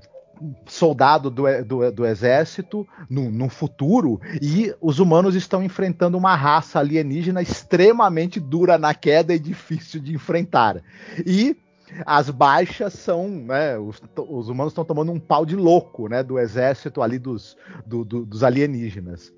[0.67, 6.79] soldado do, do, do exército no, no, futuro e os humanos estão enfrentando uma raça
[6.79, 10.83] alienígena extremamente dura na queda e difícil de enfrentar.
[11.27, 11.57] E
[12.05, 16.39] as baixas são, né, os, os humanos estão tomando um pau de louco, né, do
[16.39, 19.33] exército ali dos, do, do, dos alienígenas.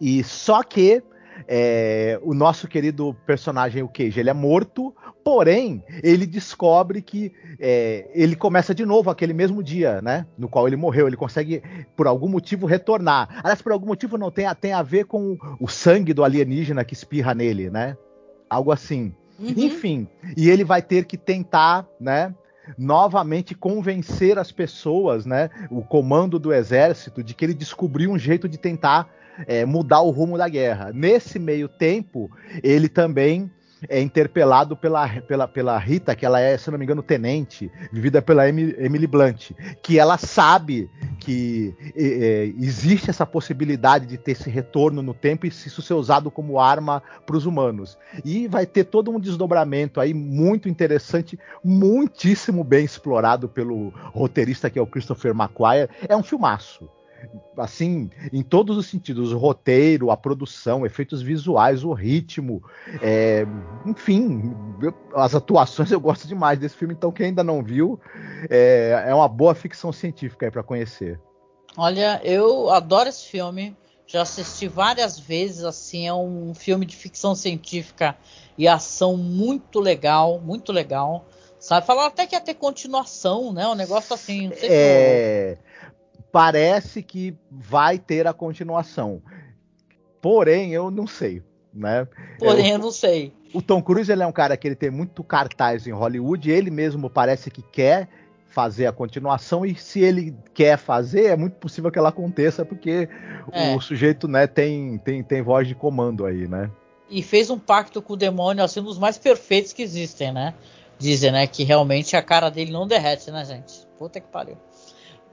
[0.00, 1.02] E só que
[1.48, 8.08] é, o nosso querido personagem, o Cage, ele é morto, porém, ele descobre que é,
[8.14, 10.26] ele começa de novo aquele mesmo dia, né?
[10.38, 11.06] No qual ele morreu.
[11.06, 11.62] Ele consegue,
[11.96, 13.40] por algum motivo, retornar.
[13.42, 16.94] Aliás, por algum motivo não tem, tem a ver com o sangue do alienígena que
[16.94, 17.96] espirra nele, né?
[18.48, 19.14] Algo assim.
[19.38, 19.54] Uhum.
[19.56, 22.34] Enfim, e ele vai ter que tentar, né?
[22.78, 28.48] novamente convencer as pessoas, né, o comando do exército, de que ele descobriu um jeito
[28.48, 29.08] de tentar
[29.46, 30.92] é, mudar o rumo da guerra.
[30.92, 32.30] Nesse meio tempo,
[32.62, 33.50] ele também
[33.88, 38.20] é interpelado pela, pela, pela Rita, que ela é, se não me engano, tenente, vivida
[38.20, 39.52] pela Emily Blunt,
[39.82, 45.48] que ela sabe que é, existe essa possibilidade de ter esse retorno no tempo e
[45.48, 47.96] isso ser usado como arma para os humanos.
[48.24, 54.78] E vai ter todo um desdobramento aí muito interessante, muitíssimo bem explorado pelo roteirista que
[54.78, 55.88] é o Christopher McQuarrie.
[56.08, 56.88] É um filmaço
[57.56, 62.62] assim, em todos os sentidos, o roteiro, a produção, efeitos visuais, o ritmo,
[63.02, 63.46] é,
[63.86, 68.00] enfim, eu, as atuações eu gosto demais desse filme, então quem ainda não viu,
[68.48, 71.20] é, é uma boa ficção científica aí para conhecer.
[71.76, 77.34] Olha, eu adoro esse filme, já assisti várias vezes, assim, é um filme de ficção
[77.34, 78.16] científica
[78.58, 81.24] e ação muito legal, muito legal.
[81.60, 83.68] Sabe, falar até que ia ter continuação, né?
[83.68, 85.58] Um negócio assim, não sei é...
[85.58, 85.69] se
[86.32, 89.22] parece que vai ter a continuação.
[90.20, 92.06] Porém, eu não sei, né?
[92.38, 93.32] Porém, eu, eu não sei.
[93.52, 96.70] O Tom Cruise ele é um cara que ele tem muito cartaz em Hollywood, ele
[96.70, 98.08] mesmo parece que quer
[98.50, 103.08] fazer a continuação e se ele quer fazer, é muito possível que ela aconteça porque
[103.52, 103.74] é.
[103.74, 106.70] o sujeito, né, tem, tem tem voz de comando aí, né?
[107.08, 110.54] E fez um pacto com o demônio assim dos mais perfeitos que existem, né?
[110.98, 113.86] Dizem, né, que realmente a cara dele não derrete, né, gente?
[113.98, 114.56] Puta que pariu.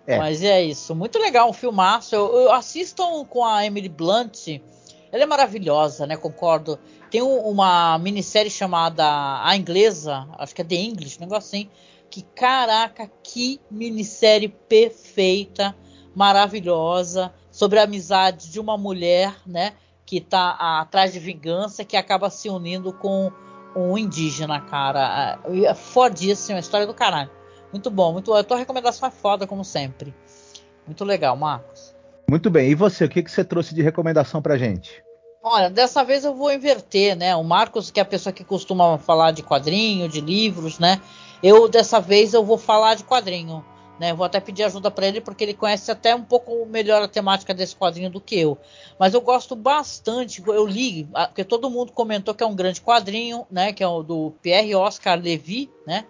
[0.08, 0.18] É.
[0.18, 0.96] Mas é isso.
[0.96, 2.16] Muito legal, um filmaço.
[2.16, 4.48] Eu, eu assistam com a Emily Blunt.
[5.12, 6.16] Ela é maravilhosa, né?
[6.16, 6.80] Concordo.
[7.12, 9.04] Tem um, uma minissérie chamada
[9.44, 11.70] A Inglesa, acho que é The English, um negócio assim.
[12.10, 15.76] Que caraca, que minissérie perfeita,
[16.16, 19.74] maravilhosa, sobre a amizade de uma mulher, né?
[20.06, 23.30] Que tá atrás de vingança, que acaba se unindo com
[23.76, 25.38] um indígena, cara.
[25.66, 27.37] É fodíssima, a história do caralho.
[27.72, 30.14] Muito bom, muito A tua recomendação é foda, como sempre.
[30.86, 31.96] Muito legal, Marcos.
[32.30, 32.70] Muito bem.
[32.70, 35.04] E você, o que, que você trouxe de recomendação pra gente?
[35.44, 37.36] Olha, dessa vez eu vou inverter, né?
[37.36, 41.02] O Marcos, que é a pessoa que costuma falar de quadrinho, de livros, né?
[41.42, 43.64] Eu, dessa vez, eu vou falar de quadrinho.
[44.00, 47.08] Né, vou até pedir ajuda para ele porque ele conhece até um pouco melhor a
[47.08, 48.56] temática desse quadrinho do que eu.
[49.00, 53.48] Mas eu gosto bastante, eu li, porque todo mundo comentou que é um grande quadrinho,
[53.50, 56.06] né, que é o do Pierre Oscar Levy, né,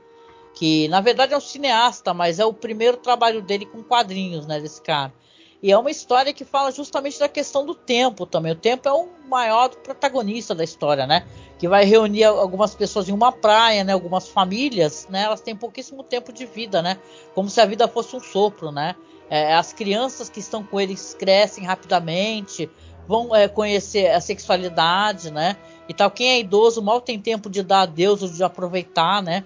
[0.57, 4.59] que na verdade é um cineasta, mas é o primeiro trabalho dele com quadrinhos, né,
[4.59, 5.13] desse cara.
[5.61, 8.51] E é uma história que fala justamente da questão do tempo também.
[8.53, 11.25] O tempo é o maior protagonista da história, né?
[11.57, 13.91] Que vai reunir algumas pessoas em uma praia, né?
[13.91, 15.23] Algumas famílias, né?
[15.23, 16.97] Elas têm pouquíssimo tempo de vida, né?
[17.33, 18.95] Como se a vida fosse um sopro, né?
[19.31, 22.69] É, as crianças que estão com eles crescem rapidamente,
[23.07, 25.57] vão é, conhecer a sexualidade, né?
[25.89, 26.11] E tal.
[26.11, 29.43] Quem é idoso mal tem tempo de dar adeus ou de aproveitar, né?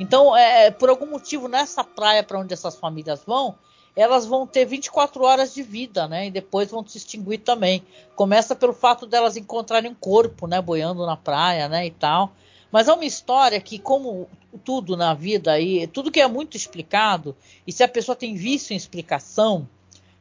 [0.00, 3.54] Então, é, é, por algum motivo, nessa praia para onde essas famílias vão,
[3.94, 6.28] elas vão ter 24 horas de vida, né?
[6.28, 7.84] E depois vão se extinguir também.
[8.16, 10.58] Começa pelo fato delas encontrarem um corpo, né?
[10.58, 11.84] Boiando na praia, né?
[11.84, 12.32] E tal.
[12.72, 14.26] Mas é uma história que, como
[14.64, 17.36] tudo na vida aí, tudo que é muito explicado,
[17.66, 19.68] e se a pessoa tem vício em explicação,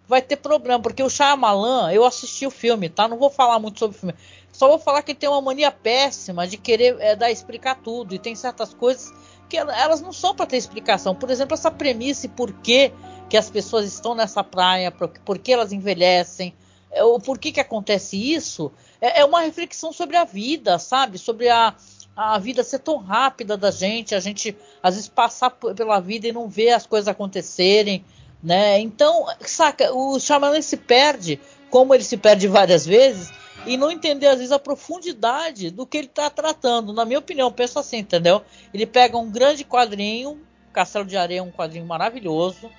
[0.05, 0.81] vai ter problema.
[0.81, 3.07] Porque o Shyamalan, eu assisti o filme, tá?
[3.07, 4.15] Não vou falar muito sobre o filme.
[4.51, 8.13] Só vou falar que ele tem uma mania péssima de querer é, dar explicar tudo.
[8.13, 9.13] E tem certas coisas
[9.49, 11.15] que elas não são para ter explicação.
[11.15, 12.93] Por exemplo, essa premissa e por que,
[13.27, 16.53] que as pessoas estão nessa praia, por, por que elas envelhecem,
[16.91, 18.71] é, o por que, que acontece isso,
[19.01, 21.17] é, é uma reflexão sobre a vida, sabe?
[21.17, 21.73] Sobre a,
[22.15, 26.31] a vida ser tão rápida da gente, a gente às vezes passar pela vida e
[26.31, 28.05] não ver as coisas acontecerem,
[28.41, 28.79] né?
[28.79, 31.39] Então, saca, o Shyamalan se perde,
[31.69, 33.31] como ele se perde várias vezes,
[33.65, 36.93] e não entender às vezes a profundidade do que ele está tratando.
[36.93, 38.41] Na minha opinião, penso assim, entendeu?
[38.73, 40.41] Ele pega um grande quadrinho,
[40.71, 42.69] Castelo de Areia é um quadrinho maravilhoso.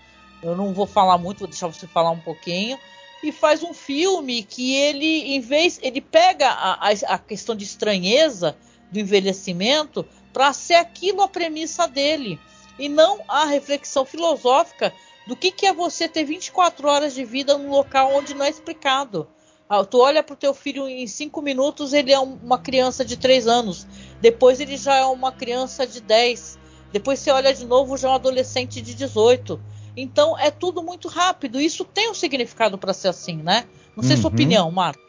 [0.42, 2.78] Eu não vou falar muito, vou deixar você falar um pouquinho.
[3.22, 8.56] E faz um filme que ele, em vez, ele pega a, a, questão de estranheza
[8.90, 12.40] do envelhecimento para ser aquilo a premissa dele
[12.78, 14.92] e não a reflexão filosófica
[15.26, 18.48] do que, que é você ter 24 horas de vida num local onde não é
[18.48, 19.28] explicado.
[19.70, 23.16] Ah, tu olha para o teu filho em cinco minutos, ele é uma criança de
[23.16, 23.86] 3 anos.
[24.20, 26.58] Depois ele já é uma criança de 10.
[26.92, 29.60] Depois você olha de novo, já é um adolescente de 18.
[29.96, 31.60] Então é tudo muito rápido.
[31.60, 33.64] Isso tem um significado para ser assim, né?
[33.96, 34.22] Não sei uhum.
[34.22, 35.00] sua opinião, Marco.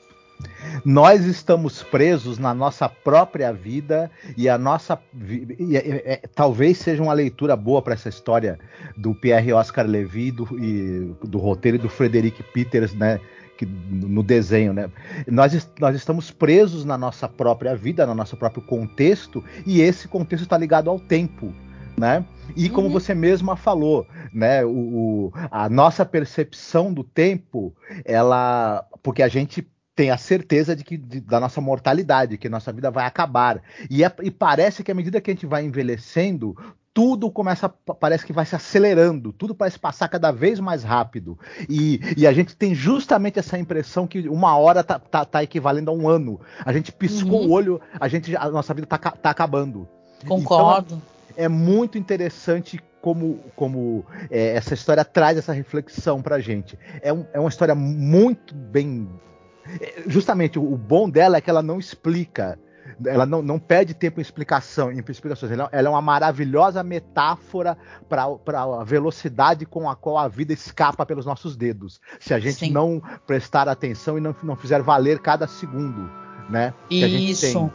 [0.85, 7.01] Nós estamos presos na nossa própria vida e a nossa e, e, e, talvez seja
[7.01, 8.59] uma leitura boa para essa história
[8.95, 13.19] do Pierre Oscar Levy do, e do roteiro do Frederic Peters, né?
[13.61, 14.89] Que, no desenho, né?
[15.27, 20.45] Nós, nós estamos presos na nossa própria vida, no nosso próprio contexto, e esse contexto
[20.45, 21.53] está ligado ao tempo.
[21.95, 22.25] Né?
[22.55, 22.93] E como uhum.
[22.93, 27.71] você mesma falou, né, o, o, a nossa percepção do tempo,
[28.03, 29.61] ela, porque a gente
[29.95, 33.61] tem a certeza de que de, da nossa mortalidade, que nossa vida vai acabar.
[33.89, 36.55] E, é, e parece que à medida que a gente vai envelhecendo,
[36.93, 41.37] tudo começa, parece que vai se acelerando, tudo parece passar cada vez mais rápido.
[41.69, 45.89] E, e a gente tem justamente essa impressão que uma hora tá, tá, tá equivalendo
[45.89, 46.39] a um ano.
[46.65, 47.47] A gente piscou uhum.
[47.47, 49.87] o olho, a gente, a nossa vida tá, tá acabando.
[50.27, 50.95] Concordo.
[50.95, 51.01] Então,
[51.37, 56.77] é muito interessante como, como é, essa história traz essa reflexão pra gente.
[57.01, 59.09] É, um, é uma história muito bem
[60.07, 62.59] Justamente, o bom dela é que ela não explica.
[63.05, 65.51] Ela não, não pede tempo em explicação, em explicações.
[65.51, 67.77] Ela, ela é uma maravilhosa metáfora
[68.09, 71.99] para a velocidade com a qual a vida escapa pelos nossos dedos.
[72.19, 72.71] Se a gente Sim.
[72.71, 76.09] não prestar atenção e não, não fizer valer cada segundo,
[76.49, 76.73] né?
[76.89, 77.71] Isso.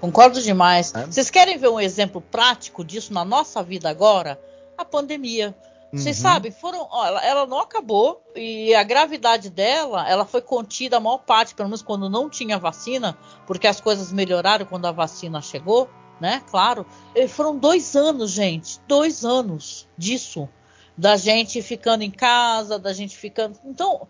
[0.00, 0.94] Concordo demais.
[0.94, 1.06] É?
[1.06, 4.40] Vocês querem ver um exemplo prático disso na nossa vida agora?
[4.76, 5.54] A pandemia.
[5.92, 6.22] Vocês uhum.
[6.22, 11.00] sabem, foram, ó, ela, ela, não acabou e a gravidade dela, ela foi contida a
[11.00, 15.42] maior parte, pelo menos quando não tinha vacina, porque as coisas melhoraram quando a vacina
[15.42, 16.42] chegou, né?
[16.48, 16.86] Claro.
[17.14, 20.48] E foram dois anos, gente, dois anos disso,
[20.96, 23.58] da gente ficando em casa, da gente ficando.
[23.64, 24.06] Então,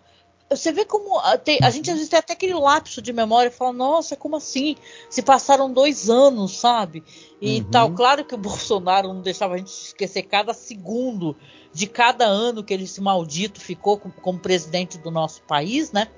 [0.50, 3.48] você vê como a, tem, a gente às vezes tem até aquele lapso de memória
[3.48, 4.76] e fala, nossa, como assim?
[5.08, 7.04] Se passaram dois anos, sabe?
[7.40, 7.70] E uhum.
[7.70, 7.90] tal.
[7.92, 11.36] Claro que o Bolsonaro não deixava a gente esquecer cada segundo
[11.72, 16.08] de cada ano que ele, esse maldito, ficou como, como presidente do nosso país, né?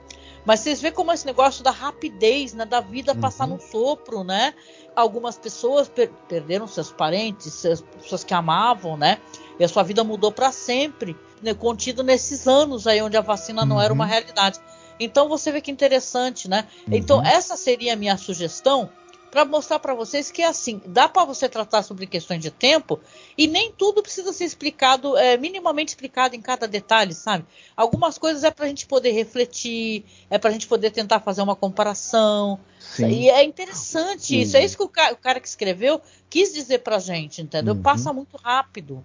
[0.46, 3.56] Mas vocês vê como esse negócio da rapidez, né, da vida passar uhum.
[3.56, 4.54] no sopro, né?
[4.96, 9.20] Algumas pessoas per perderam seus parentes, as pessoas que amavam, né?
[9.58, 13.62] E a sua vida mudou para sempre, né, contido nesses anos aí onde a vacina
[13.62, 13.68] uhum.
[13.68, 14.10] não era uma uhum.
[14.10, 14.58] realidade.
[14.98, 16.66] Então você vê que interessante, né?
[16.86, 17.22] Então, uhum.
[17.22, 18.90] Então essa seria a minha sugestão
[19.32, 23.00] para mostrar para vocês que é assim, dá para você tratar sobre questões de tempo
[23.36, 27.46] e nem tudo precisa ser explicado, é, minimamente explicado em cada detalhe, sabe?
[27.74, 31.40] Algumas coisas é para a gente poder refletir, é para a gente poder tentar fazer
[31.40, 32.60] uma comparação.
[32.78, 33.08] Sim.
[33.08, 34.40] E é interessante Sim.
[34.40, 34.54] isso.
[34.54, 37.72] É isso que o cara, o cara, que escreveu quis dizer para gente, entendeu?
[37.72, 37.80] Uhum.
[37.80, 39.02] Passa muito rápido.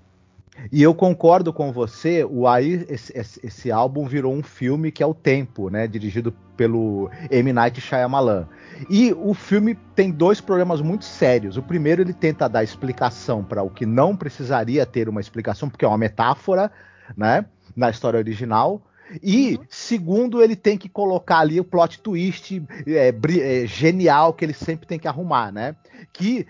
[0.72, 5.04] E eu concordo com você, o aí esse, esse, esse, álbum virou um filme que
[5.04, 8.48] é o Tempo, né, dirigido pelo M Night Shyamalan.
[8.90, 11.58] E o filme tem dois problemas muito sérios.
[11.58, 15.86] O primeiro ele tenta dar explicação para o que não precisaria ter uma explicação, porque
[15.86, 16.72] é uma metáfora,
[17.16, 17.46] né,
[17.76, 18.82] na história original.
[19.22, 19.66] E, uhum.
[19.70, 24.86] segundo, ele tem que colocar ali o plot twist é, é, genial que ele sempre
[24.86, 25.76] tem que arrumar, né?
[26.12, 26.46] Que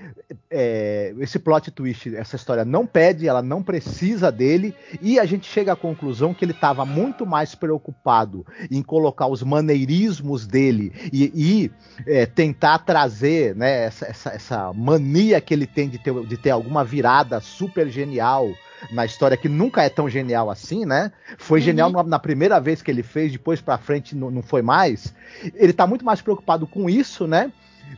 [0.49, 5.45] é, esse plot twist, essa história não pede, ela não precisa dele, e a gente
[5.45, 11.32] chega à conclusão que ele estava muito mais preocupado em colocar os maneirismos dele e,
[11.36, 11.72] e
[12.05, 16.49] é, tentar trazer né, essa, essa, essa, mania que ele tem de ter, de ter
[16.49, 18.49] alguma virada super genial
[18.91, 21.11] na história que nunca é tão genial assim, né?
[21.38, 21.65] Foi uhum.
[21.65, 25.13] genial na, primeira vez que ele fez, depois para frente não, não foi mais.
[25.55, 27.51] Ele tá muito mais preocupado com isso, né?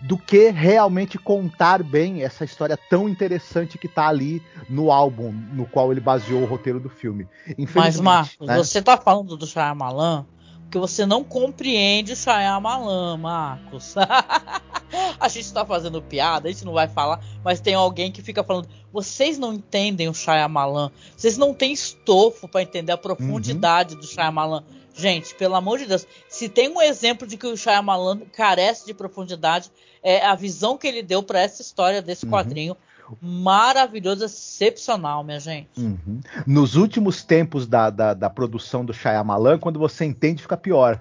[0.03, 5.65] Do que realmente contar bem essa história tão interessante que tá ali no álbum no
[5.65, 7.27] qual ele baseou o roteiro do filme.
[7.73, 8.55] Mas, Marcos, né?
[8.55, 10.25] você tá falando do Shyamalan
[10.69, 13.95] porque você não compreende o Shyamalan, Marcos.
[15.19, 18.43] a gente está fazendo piada, a gente não vai falar, mas tem alguém que fica
[18.43, 24.01] falando: vocês não entendem o Shyamalan, vocês não têm estofo para entender a profundidade uhum.
[24.01, 24.63] do Shyamalan.
[24.93, 28.93] Gente, pelo amor de Deus, se tem um exemplo de que o Shyamalan carece de
[28.93, 29.71] profundidade,
[30.03, 32.31] é a visão que ele deu para essa história desse uhum.
[32.31, 32.77] quadrinho
[33.21, 35.69] maravilhoso, excepcional, minha gente.
[35.79, 36.19] Uhum.
[36.45, 40.99] Nos últimos tempos da, da, da, produção do Shyamalan, quando você entende, fica pior.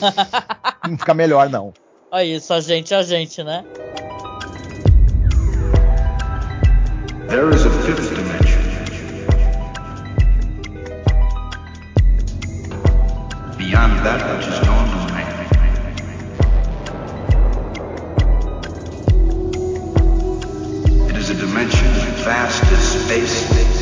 [0.88, 1.72] não fica melhor, não.
[2.10, 3.64] Olha isso, a gente, a gente, né?
[7.34, 8.62] There is a fifth dimension.
[13.58, 15.34] Beyond that which is known to man.
[21.10, 21.88] It is a dimension
[22.22, 23.73] vast as space.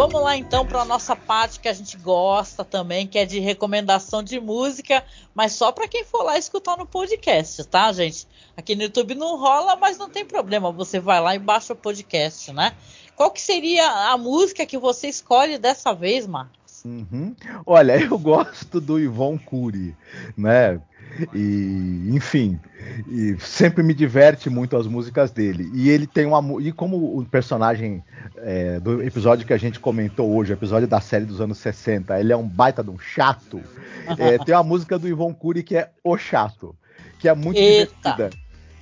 [0.00, 3.38] Vamos lá então para a nossa parte que a gente gosta também, que é de
[3.38, 8.26] recomendação de música, mas só para quem for lá escutar no podcast, tá, gente?
[8.56, 11.76] Aqui no YouTube não rola, mas não tem problema, você vai lá e baixa o
[11.76, 12.74] podcast, né?
[13.14, 16.82] Qual que seria a música que você escolhe dessa vez, Marcos?
[16.82, 17.36] Uhum.
[17.66, 19.94] Olha, eu gosto do Ivon Cury,
[20.34, 20.80] né?
[21.34, 22.58] E, enfim,
[23.08, 25.70] e sempre me diverte muito as músicas dele.
[25.74, 26.40] E ele tem uma.
[26.62, 28.02] E como o personagem
[28.36, 32.18] é, do episódio que a gente comentou hoje, o episódio da série dos anos 60,
[32.18, 33.60] ele é um baita de um chato.
[34.18, 36.74] É, tem uma música do Ivon Cury que é O Chato,
[37.18, 37.94] que é muito Eita.
[38.10, 38.30] divertida.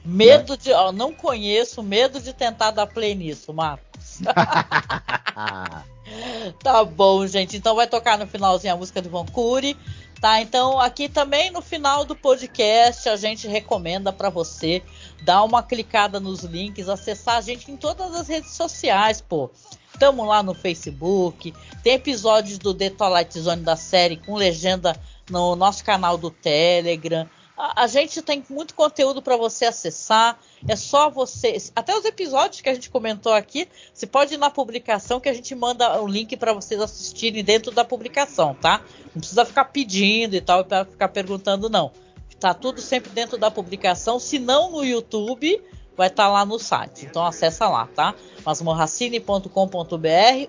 [0.05, 0.59] Medo né?
[0.63, 0.73] de.
[0.73, 4.21] Ó, não conheço, medo de tentar dar play nisso, Marcos.
[6.63, 7.57] tá bom, gente.
[7.57, 9.77] Então vai tocar no finalzinho a música do Ivon Cury.
[10.21, 14.83] Tá, então aqui também no final do podcast a gente recomenda para você
[15.23, 19.49] dar uma clicada nos links, acessar a gente em todas as redes sociais, pô.
[19.97, 21.55] Tamo lá no Facebook,
[21.85, 25.01] tem episódios do The Twilight Zone da série com legenda
[25.31, 27.29] no nosso canal do Telegram.
[27.59, 30.39] A, gente tem muito conteúdo para você acessar.
[30.69, 31.57] É só você.
[31.75, 35.35] Até os episódios que a gente comentou aqui, você pode ir na publicação que a
[35.35, 38.81] gente manda o link para vocês assistirem dentro da publicação, tá?
[39.13, 41.91] Não precisa ficar pedindo e tal, para ficar perguntando, não.
[42.39, 44.21] Tá tudo sempre dentro da publicação.
[44.21, 45.61] Se não no YouTube,
[45.97, 47.07] vai estar tá lá no site.
[47.07, 48.15] Então acessa lá, tá?
[48.47, 49.49] masmorracine.com.br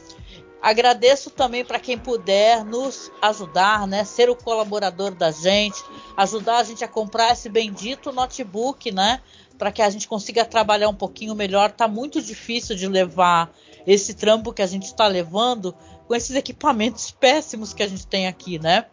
[0.65, 4.03] Agradeço também para quem puder nos ajudar, né?
[4.03, 5.79] Ser o colaborador da gente,
[6.17, 9.21] ajudar a gente a comprar esse bendito notebook, né?
[9.59, 11.69] Para que a gente consiga trabalhar um pouquinho melhor.
[11.69, 13.53] Tá muito difícil de levar
[13.85, 15.71] esse trampo que a gente está levando
[16.07, 18.87] com esses equipamentos péssimos que a gente tem aqui, né?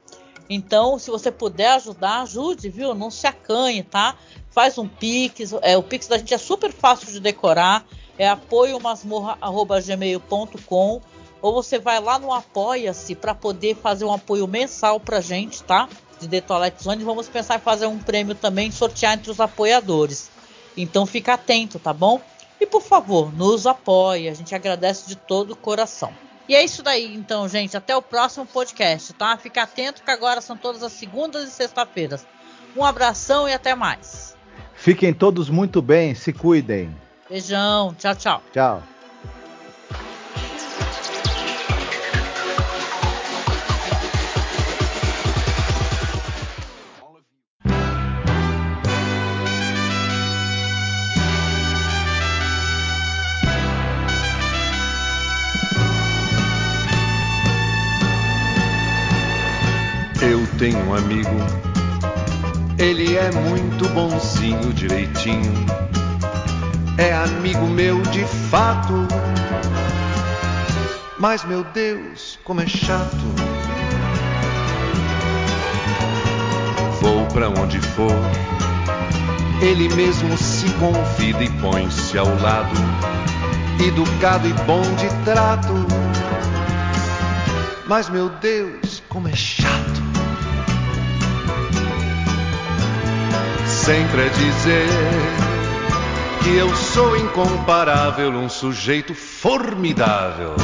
[0.50, 2.94] Então, se você puder ajudar, ajude, viu?
[2.94, 4.14] Não se acanhe, tá?
[4.50, 5.54] Faz um Pix.
[5.62, 7.86] É, o Pix da gente é super fácil de decorar.
[8.18, 11.00] É apoiomasmorra.gmail.com
[11.42, 15.88] ou você vai lá no Apoia-se para poder fazer um apoio mensal para gente, tá?
[16.20, 17.02] De The Twilight Zone.
[17.02, 20.30] Vamos pensar em fazer um prêmio também, sortear entre os apoiadores.
[20.76, 22.20] Então fica atento, tá bom?
[22.60, 24.28] E por favor, nos apoie.
[24.28, 26.12] A gente agradece de todo o coração.
[26.48, 27.76] E é isso daí, então, gente.
[27.76, 29.36] Até o próximo podcast, tá?
[29.36, 32.24] Fica atento que agora são todas as segundas e sexta-feiras.
[32.76, 34.36] Um abração e até mais.
[34.74, 36.94] Fiquem todos muito bem, se cuidem.
[37.28, 38.42] Beijão, tchau, tchau.
[38.52, 38.82] Tchau.
[60.62, 61.28] Tenho um amigo,
[62.78, 65.52] ele é muito bonzinho, direitinho.
[66.96, 69.08] É amigo meu de fato.
[71.18, 73.16] Mas meu Deus, como é chato.
[77.00, 78.14] Vou para onde for,
[79.60, 82.76] ele mesmo se convida e põe-se ao lado.
[83.84, 85.74] Educado e bom de trato.
[87.88, 90.01] Mas meu Deus, como é chato.
[93.84, 94.86] Sempre a dizer
[96.40, 100.54] que eu sou incomparável, um sujeito formidável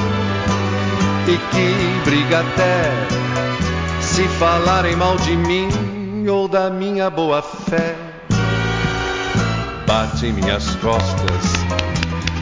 [1.26, 2.92] e que briga até
[4.00, 5.68] se falarem mal de mim
[6.28, 7.96] ou da minha boa fé.
[9.84, 11.42] Bate em minhas costas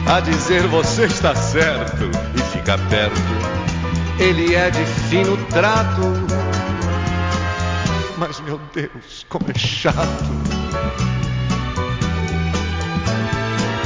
[0.05, 2.03] a dizer você está certo
[2.35, 3.17] e fica perto.
[4.19, 6.03] Ele é de fino trato,
[8.17, 10.57] mas meu Deus, como é chato.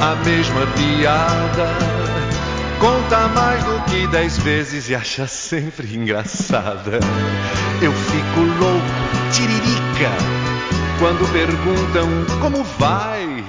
[0.01, 1.77] a mesma piada.
[2.79, 6.99] Conta mais do que dez vezes e acha sempre engraçada.
[7.79, 8.87] Eu fico louco,
[9.31, 10.11] tiririca,
[10.97, 12.09] quando perguntam
[12.41, 13.45] como vai,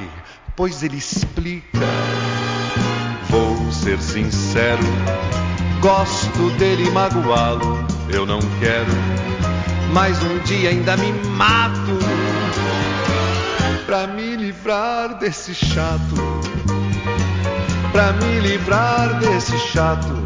[0.54, 1.86] pois ele explica.
[3.30, 4.84] Vou ser sincero,
[5.80, 9.31] gosto dele magoá-lo, eu não quero.
[9.92, 11.98] Mas um dia ainda me mato
[13.84, 16.14] pra me livrar desse chato.
[17.92, 20.24] Pra me livrar desse chato.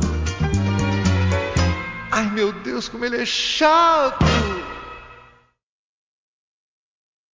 [2.12, 4.24] Ai meu Deus, como ele é chato!